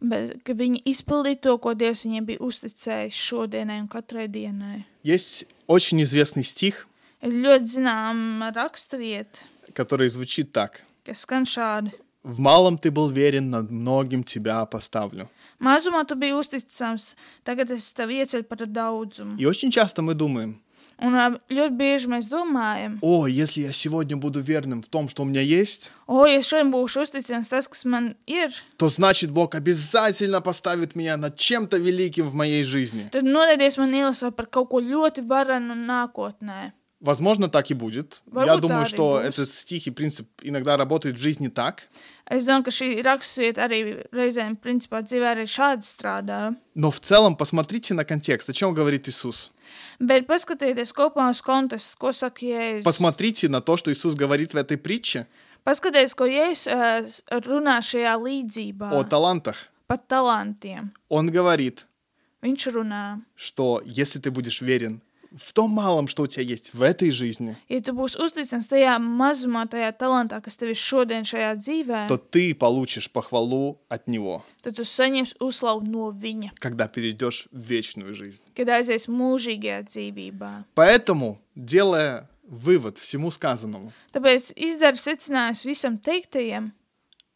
bet 0.00 0.40
ka 0.44 0.54
viņi 0.56 0.80
izpildīja 0.88 1.36
to, 1.44 1.58
ko 1.58 1.74
Dievs 1.74 2.06
viņiem 2.06 2.24
bija 2.24 2.40
uzticējis 2.40 3.12
šodienai 3.14 3.80
un 3.82 3.88
katrai 3.88 4.28
dienai. 4.28 4.84
Есть 5.02 5.46
очень 5.66 6.02
известный 6.02 6.42
стих, 6.44 6.86
Ir 7.22 7.32
ļoti 7.36 7.66
zināma 7.76 8.48
raksturvieta, 8.54 9.36
которая 9.74 10.08
звучит 10.08 10.52
так. 10.52 10.80
kas 11.04 11.20
skan 11.26 11.44
šādi. 11.44 11.92
В 12.22 12.38
малом 12.38 12.76
ты 12.78 12.90
был 12.90 13.10
верен, 13.10 13.50
над 13.50 13.70
многим 13.70 14.24
тебя 14.24 14.64
поставлю. 14.66 15.28
Mazumā 15.60 16.04
tu 16.08 16.14
biji 16.16 16.32
uzticams, 16.32 17.14
tagad 17.44 17.70
es 17.70 17.92
tevi 17.92 18.20
ieceļu 18.24 18.44
par 18.48 18.64
daudzumu. 18.66 19.36
И 19.38 19.44
очень 19.44 19.70
часто 19.70 20.00
мы 20.02 20.14
думаем, 20.14 20.60
Un 20.97 21.39
ļoti 21.51 21.75
bieži 21.75 22.07
mēs 22.07 22.29
domājam, 22.31 22.99
о, 23.01 23.27
если 23.27 23.61
я 23.61 23.73
сегодня 23.73 24.15
буду 24.15 24.39
верным 24.39 24.81
в 24.81 24.87
том, 24.87 25.09
что 25.09 25.23
у 25.23 25.25
меня 25.25 25.41
есть, 25.41 25.91
o, 26.07 26.23
ja 26.23 26.39
šodien 26.39 26.71
būšu 26.71 27.03
uzticams 27.03 27.51
tas, 27.51 27.67
kas 27.67 27.83
man 27.83 28.15
ir, 28.27 28.53
то 28.77 28.87
значит 28.87 29.29
Бог 29.29 29.55
обязательно 29.55 30.39
поставит 30.39 30.95
меня 30.95 31.17
над 31.17 31.35
чем-то 31.35 31.77
великим 31.77 32.29
в 32.29 32.33
моей 32.33 32.63
жизни. 32.63 33.09
tad 33.11 33.27
nodeļies 33.27 33.77
man 33.77 33.91
ielasot 33.91 34.35
par 34.37 34.47
kaut 34.47 34.69
ko 34.69 34.79
ļoti 34.79 35.27
varenu 35.27 35.75
nākotnē. 35.75 36.71
Возможно, 37.01 37.49
так 37.49 37.69
и 37.69 37.73
будет. 37.73 38.21
Я 38.33 38.55
думаю, 38.55 38.85
что 38.85 39.19
этот 39.19 39.53
стих 39.53 39.85
и 39.85 39.91
принцип 39.91 40.27
иногда 40.41 40.77
работает 40.77 41.17
в 41.17 41.21
жизни 41.21 41.49
так. 41.49 41.89
Es 42.30 42.44
domāju, 42.46 42.68
ka 42.68 42.70
šī 42.70 42.88
raksturvieta 43.02 43.64
arī 43.66 43.78
reizēm, 44.14 44.54
principā, 44.62 45.00
dzīvē 45.02 45.32
arī 45.34 45.46
šādi 45.50 45.82
strādā. 45.82 46.54
Но 46.74 46.90
в 46.90 47.00
целом 47.00 47.36
посмотрите 47.36 47.94
на 47.94 48.04
контекст, 48.04 48.48
о 48.48 48.52
чем 48.52 48.72
говорит 48.74 49.08
Иисус. 49.08 49.50
Bet 50.00 50.26
paskatieties 50.26 50.92
kopā 50.94 51.28
uz 51.30 51.40
kontekstu, 51.42 51.98
ko 51.98 52.12
saka 52.12 52.46
Jēzus. 52.46 52.84
Посмотрите 52.84 53.48
на 53.48 53.60
то, 53.60 53.76
что 53.76 53.92
Иисус 53.92 54.14
говорит 54.14 54.54
в 54.54 54.56
этой 54.56 54.76
притче 54.78 55.26
Paskatieties, 55.64 56.14
ko 56.14 56.24
Jēzus 56.24 57.22
uh, 57.26 57.40
runā 57.44 57.80
šajā 57.82 58.14
līdzībā 58.16 58.92
о 58.92 59.02
талантах. 59.04 59.56
par 59.88 59.98
talantiem. 59.98 60.92
Он 61.08 61.30
говорит, 61.30 61.86
Viņš 62.42 62.72
runā, 62.72 63.20
что 63.34 63.82
если 63.84 64.18
ты 64.20 64.30
будешь 64.30 64.62
верен 64.62 65.02
в 65.34 65.52
том 65.52 65.70
малом, 65.70 66.08
что 66.08 66.24
у 66.24 66.26
тебя 66.26 66.42
есть 66.42 66.74
в 66.74 66.82
этой 66.82 67.12
жизни, 67.12 67.56
ja 67.68 67.78
tu 67.78 67.92
būsi 67.94 68.18
uzticams 68.18 68.66
tajā 68.66 68.96
mazumā, 68.98 69.62
tajā 69.70 69.92
talantā, 69.94 70.40
kas 70.42 70.56
tev 70.58 70.72
ir 70.72 70.78
šodien 70.78 71.22
šajā 71.22 71.52
dzīvē, 71.54 72.00
то 72.08 72.16
ты 72.18 72.52
получишь 72.54 73.08
похвалу 73.10 73.78
от 73.88 74.08
Него, 74.08 74.42
tad 74.62 74.74
tu 74.74 74.82
saņemsi 74.82 75.38
uzslavu 75.38 75.86
no 75.86 76.10
viņa, 76.10 76.50
когда 76.58 76.88
перейдешь 76.88 77.46
в 77.52 77.60
вечную 77.60 78.14
жизнь. 78.16 78.42
kad 78.56 78.66
aizies 78.68 79.06
mūžīgajā 79.06 79.86
dzīvībā. 79.86 80.64
Поэтому, 80.74 81.38
делая 81.54 82.28
вывод 82.42 82.98
всему 82.98 83.30
сказанному, 83.30 83.92
Tāpēc 84.12 84.52
izdara 84.56 84.96
secinājums 84.98 85.62
visam 85.64 85.98
teiktajam, 86.02 86.72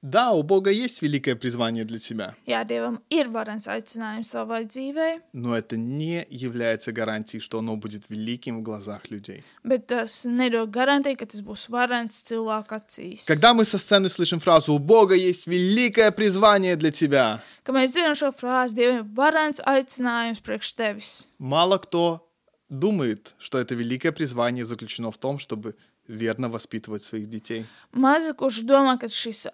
да, 0.02 0.32
у 0.32 0.44
Бога 0.44 0.72
есть 0.72 1.02
великое 1.02 1.36
призвание 1.36 1.84
для 1.84 2.00
тебя, 2.00 2.36
jā, 2.48 2.64
Dievam 2.64 3.00
ir 3.10 3.28
varens 3.28 3.68
aicinājums 3.68 4.30
savai 4.32 4.64
dzīvei, 4.66 5.22
но 5.34 5.56
это 5.58 5.76
не 5.76 6.26
является 6.30 6.92
гарантией, 6.92 7.42
что 7.42 7.60
оно 7.60 7.76
будет 7.76 8.04
великим 8.10 8.60
в 8.60 8.64
глазах 8.64 9.10
людей. 9.12 9.44
bet 9.64 9.88
tas 9.88 10.26
nedod 10.26 10.72
garantiju, 10.72 11.18
ka 11.18 11.26
tas 11.26 11.42
būs 11.42 11.68
varens 11.70 12.22
cilvēku 12.24 12.76
acīs. 12.76 13.26
Когда 13.28 13.54
мы 13.54 13.66
со 13.66 13.78
сцены 13.78 14.08
слышим 14.10 14.40
фразу 14.40 14.74
«У 14.74 14.80
Бога 14.80 15.16
есть 15.16 15.48
великое 15.48 16.12
призвание 16.12 16.76
для 16.76 16.92
тебя», 16.92 17.44
Kad 17.66 17.76
mēs 17.76 17.92
dzirdam 17.92 18.16
šo 18.16 18.32
frāzi, 18.32 18.76
Dievam 18.76 19.04
ir 19.04 19.08
varens 19.14 19.60
aicinājums 19.66 20.40
priekš 20.40 20.74
tevis. 20.76 21.28
мало 21.40 21.78
кто 21.78 22.26
думает, 22.70 23.36
что 23.40 23.58
это 23.60 23.76
великое 23.76 24.12
призвание 24.12 24.64
заключено 24.66 25.12
в 25.12 25.18
том, 25.18 25.40
чтобы 25.40 25.76
верно 26.08 26.50
воспитывать 26.50 27.04
своих 27.04 27.30
детей. 27.30 27.66
Maza 27.94 28.34
kurš 28.34 28.64
domā, 28.64 28.98
ka 28.98 29.08
šis 29.08 29.48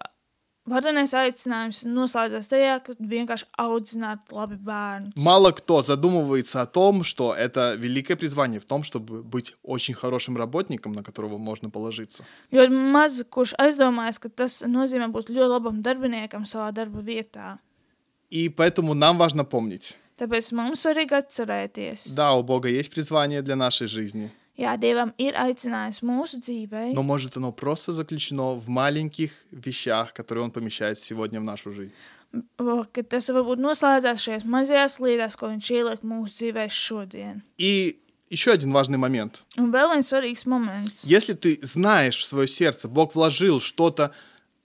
varenais 0.69 1.13
aicinājums 1.17 1.81
noslēdzas 1.89 2.49
tajā, 2.51 2.75
ka 2.85 2.95
vienkārši 2.99 3.47
audzināt 3.59 4.31
labi 4.31 4.57
bērnus. 4.57 5.13
Мало 5.15 5.51
кто 5.51 5.81
задумывается 5.81 6.61
о 6.61 6.65
том, 6.65 7.03
что 7.03 7.33
это 7.33 7.75
великое 7.75 8.15
призвание 8.15 8.59
в 8.59 8.65
том, 8.65 8.83
чтобы 8.83 9.23
быть 9.23 9.55
очень 9.63 9.93
хорошим 9.93 10.37
работником, 10.37 10.93
на 10.93 11.03
которого 11.03 11.37
можно 11.37 11.69
положиться. 11.69 12.23
Ļoti 12.51 12.69
maz 12.93 13.23
kurš 13.29 13.55
aizdomājas, 13.57 14.19
ka 14.19 14.29
tas 14.29 14.61
nozīmē 14.61 15.11
būt 15.11 15.29
ļoti 15.29 15.49
labam 15.49 15.81
darbiniekam 15.81 16.45
savā 16.45 16.71
darba 16.71 17.01
vietā. 17.01 17.59
И 18.29 18.47
поэтому 18.49 18.93
нам 18.93 19.17
важно 19.17 19.43
помнить, 19.43 19.97
Tāpēc 20.21 20.51
mums 20.53 20.83
svarīgi 20.85 21.17
atcerēties, 21.17 22.13
да, 22.13 22.33
у 22.33 22.43
Бога 22.43 22.69
есть 22.69 22.91
призвание 22.93 23.41
для 23.41 23.55
нашей 23.55 23.87
жизни, 23.87 24.31
Jā, 24.56 24.72
Dievam 24.80 25.10
ir 25.20 25.36
aicinājums 25.36 26.00
mūsu 26.00 26.40
dzīvei, 26.40 26.94
но 26.94 27.02
может 27.02 27.36
оно 27.36 27.52
просто 27.52 27.92
заключено 27.92 28.54
в 28.54 28.68
маленьких 28.68 29.32
вещах, 29.50 30.14
которые 30.14 30.44
Он 30.44 30.50
помещает 30.50 30.98
сегодня 30.98 31.40
в 31.40 31.44
нашу 31.44 31.72
жизнь. 31.72 31.92
ka 32.92 33.02
tas 33.02 33.28
varbūt 33.28 33.60
noslēdzās 33.60 34.22
šajās 34.24 34.44
mazajās 34.44 34.98
lietās, 35.00 35.36
ko 35.36 35.48
Viņš 35.52 35.70
ieliek 35.70 36.02
mūsu 36.02 36.32
dzīvē 36.40 36.68
šodien. 36.68 37.42
И 37.58 37.98
еще 38.30 38.52
один 38.52 38.72
важный 38.72 38.98
момент. 38.98 39.44
Un 39.58 39.70
vēl 39.70 39.92
viens 39.92 40.08
svarīgs 40.08 40.46
moments. 40.46 41.04
Если 41.04 41.34
ты 41.34 41.58
знаешь 41.62 42.16
в 42.22 42.26
свое 42.26 42.48
сердце, 42.48 42.88
Бог 42.88 43.14
вложил 43.14 43.60
что-то, 43.60 44.12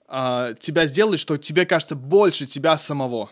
а, 0.08 0.54
тебя 0.54 0.86
сделает, 0.86 1.20
что 1.20 1.36
тебе 1.36 1.66
кажется 1.66 1.96
больше 1.96 2.46
тебя 2.46 2.78
самого. 2.78 3.30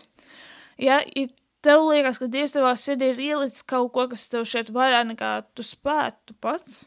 Ja, 0.77 1.01
ja 1.15 1.27
tev 1.62 1.82
liekas, 1.90 2.18
ka 2.18 2.26
Dievs 2.26 2.52
tevā 2.54 2.74
sirdī 2.78 3.10
ir 3.12 3.18
ielicis 3.18 3.62
kaut 3.66 3.92
ko, 3.92 4.08
kas 4.08 4.28
tev 4.28 4.44
šeit 4.46 4.70
vairāk 4.70 5.06
nekā 5.14 5.32
tu 5.54 5.62
spētu 5.62 6.34
pats, 6.40 6.84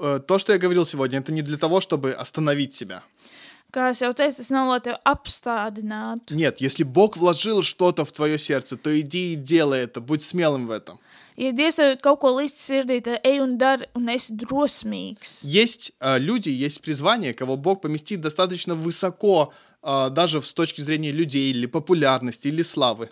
Э, 0.00 0.20
То, 0.26 0.38
что 0.38 0.52
я 0.52 0.58
говорил 0.58 0.84
сегодня, 0.84 1.20
это 1.20 1.32
не 1.32 1.42
для 1.42 1.56
того, 1.56 1.80
чтобы 1.80 2.12
остановить 2.12 2.74
себя. 2.74 3.02
kā 3.72 3.90
es 3.90 4.00
jau 4.00 4.12
teicu, 4.14 4.36
tas 4.36 4.50
nav, 4.50 4.68
lai 4.68 4.80
tevi 4.80 4.96
apstādinātu. 5.04 6.34
Нет, 6.34 6.60
если 6.60 6.82
Бог 6.82 7.16
вложил 7.16 7.62
что-то 7.62 8.04
в 8.04 8.12
твое 8.12 8.38
сердце, 8.38 8.76
то 8.76 8.90
иди 8.98 9.32
и 9.32 9.36
делай 9.36 9.80
это, 9.80 10.00
будь 10.00 10.22
смелым 10.22 10.66
в 10.66 10.70
этом. 10.70 10.98
Ja 11.36 11.52
Dievs 11.52 11.76
tev 11.76 11.98
kaut 12.00 12.20
ko 12.20 12.30
līdz 12.38 12.56
sirdī, 12.56 13.02
tad 13.04 13.20
ej 13.22 13.40
un 13.40 13.58
dari, 13.58 13.84
un 13.94 14.08
esi 14.08 14.32
drosmīgs. 14.32 15.44
Есть 15.44 15.92
э, 16.00 16.18
люди, 16.18 16.48
есть 16.48 16.80
призвание, 16.80 17.34
кого 17.34 17.56
Бог 17.56 17.82
поместит 17.82 18.20
достаточно 18.22 18.74
высоко, 18.74 19.52
э, 19.52 19.69
даже 19.83 20.41
с 20.41 20.53
точки 20.53 20.81
зрения 20.81 21.11
людей, 21.11 21.51
или 21.51 21.65
популярности, 21.65 22.47
или 22.47 22.61
славы. 22.61 23.09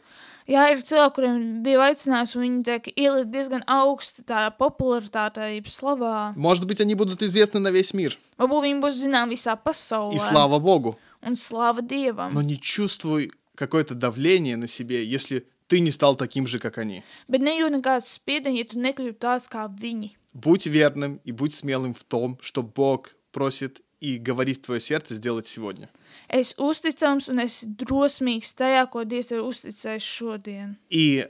Jā, 0.50 0.72
ir 0.74 0.80
cilvēki, 0.82 1.14
kuriem 1.14 1.42
Dieva 1.62 1.92
aicinājums, 1.92 2.32
un 2.34 2.42
viņi 2.42 2.64
tiek 2.66 2.88
ielikt 2.98 3.30
diezgan 3.30 3.62
augstu 3.70 4.24
tādā 4.26 4.50
popularitātē, 4.58 5.46
jeb 5.54 5.68
slavā. 5.70 6.34
Может 6.36 6.66
быть, 6.66 6.82
они 6.82 6.96
будут 6.96 7.22
известны 7.22 7.60
на 7.60 7.70
весь 7.70 7.94
мир. 7.94 8.18
Varbūt 8.40 8.64
viņi 8.66 8.80
būs 8.82 8.98
zinām 8.98 9.30
visā 9.30 9.54
И 9.54 9.62
pasaulē. 9.64 10.18
слава 10.18 10.58
Богу. 10.58 10.98
Un 11.22 11.36
slava 11.36 11.82
Dievam. 11.86 12.34
Но 12.34 12.42
не 12.42 12.58
чувствуй 12.60 13.32
какое-то 13.54 13.94
давление 13.94 14.58
на 14.58 14.68
себе, 14.68 15.06
если 15.06 15.46
ты 15.68 15.82
не 15.82 15.92
стал 15.92 16.16
таким 16.16 16.48
же, 16.48 16.58
как 16.58 16.80
они. 16.80 17.04
Bet 17.28 17.42
nejūt 17.42 17.70
nekāds 17.70 18.10
spiediens, 18.10 18.58
ja 18.58 18.66
tu 18.66 18.80
nekļūsi 18.82 19.20
tāds 19.20 19.46
kā 19.48 19.70
viņi. 19.70 20.16
Будь 20.34 20.66
верным 20.66 21.20
и 21.24 21.32
будь 21.32 21.54
смелым 21.54 21.94
в 21.94 22.04
том, 22.04 22.40
что 22.42 22.64
Бог 22.64 23.14
просит 23.32 23.82
и 24.01 24.19
говорит 24.19 24.59
в 24.59 24.63
твое 24.63 24.81
сердце 24.81 25.15
сделать 25.15 25.47
сегодня. 25.47 25.89
Es 26.29 26.55
uzticams 26.59 27.29
un 27.29 27.39
es 27.45 27.65
drosmīgs 27.65 28.55
tajā, 28.57 28.87
ko 28.91 29.05
Dievs 29.05 29.29
tev 29.29 29.39
ir 29.39 29.45
uzticējis 29.49 30.03
šodien. 30.05 30.77
И 30.91 31.29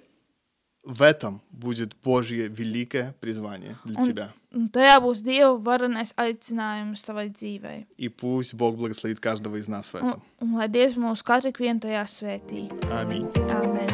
в 0.85 1.03
этом 1.03 1.41
будет 1.51 1.95
Божье 2.03 2.49
великое 2.49 3.15
призвание 3.21 3.77
для 3.85 4.01
Он- 4.01 4.07
тебя. 4.09 4.33
Un 4.53 4.69
tajā 4.71 5.01
būs 5.03 5.23
Dieva 5.25 5.57
varenais 5.59 6.13
aicinājums 6.17 7.03
tavai 7.05 7.29
dzīvei. 7.29 7.87
И 7.97 8.09
пусть 8.09 8.55
Бог 8.55 8.77
благословит 8.77 9.19
каждого 9.19 9.57
из 9.57 9.67
нас 9.69 9.93
в 9.93 9.95
Un, 9.97 9.99
этом. 10.01 10.23
un 10.41 10.55
lai 10.59 10.69
Dievs 10.69 10.97
mūs 10.97 11.23
katru 11.25 11.53
vienu 11.59 11.81
tajā 11.81 12.05
svētī. 12.07 12.71
Аминь. 12.91 13.27
Āmen. 13.35 13.91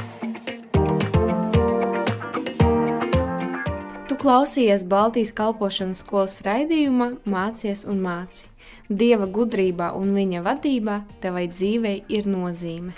Tu 4.08 4.16
klausījies 4.16 4.84
Baltijas 4.90 5.32
kalpošanas 5.32 6.02
skolas 6.04 6.40
raidījumā 6.44 7.12
Mācies 7.24 7.86
un 7.88 8.00
māci. 8.04 8.46
Dieva 8.89 9.25
gudrībā 9.25 9.93
un 9.97 10.13
viņa 10.13 10.43
vadībā 10.45 10.99
tevai 11.23 11.47
dzīvei 11.49 12.03
ir 12.13 12.29
nozīme. 12.29 12.93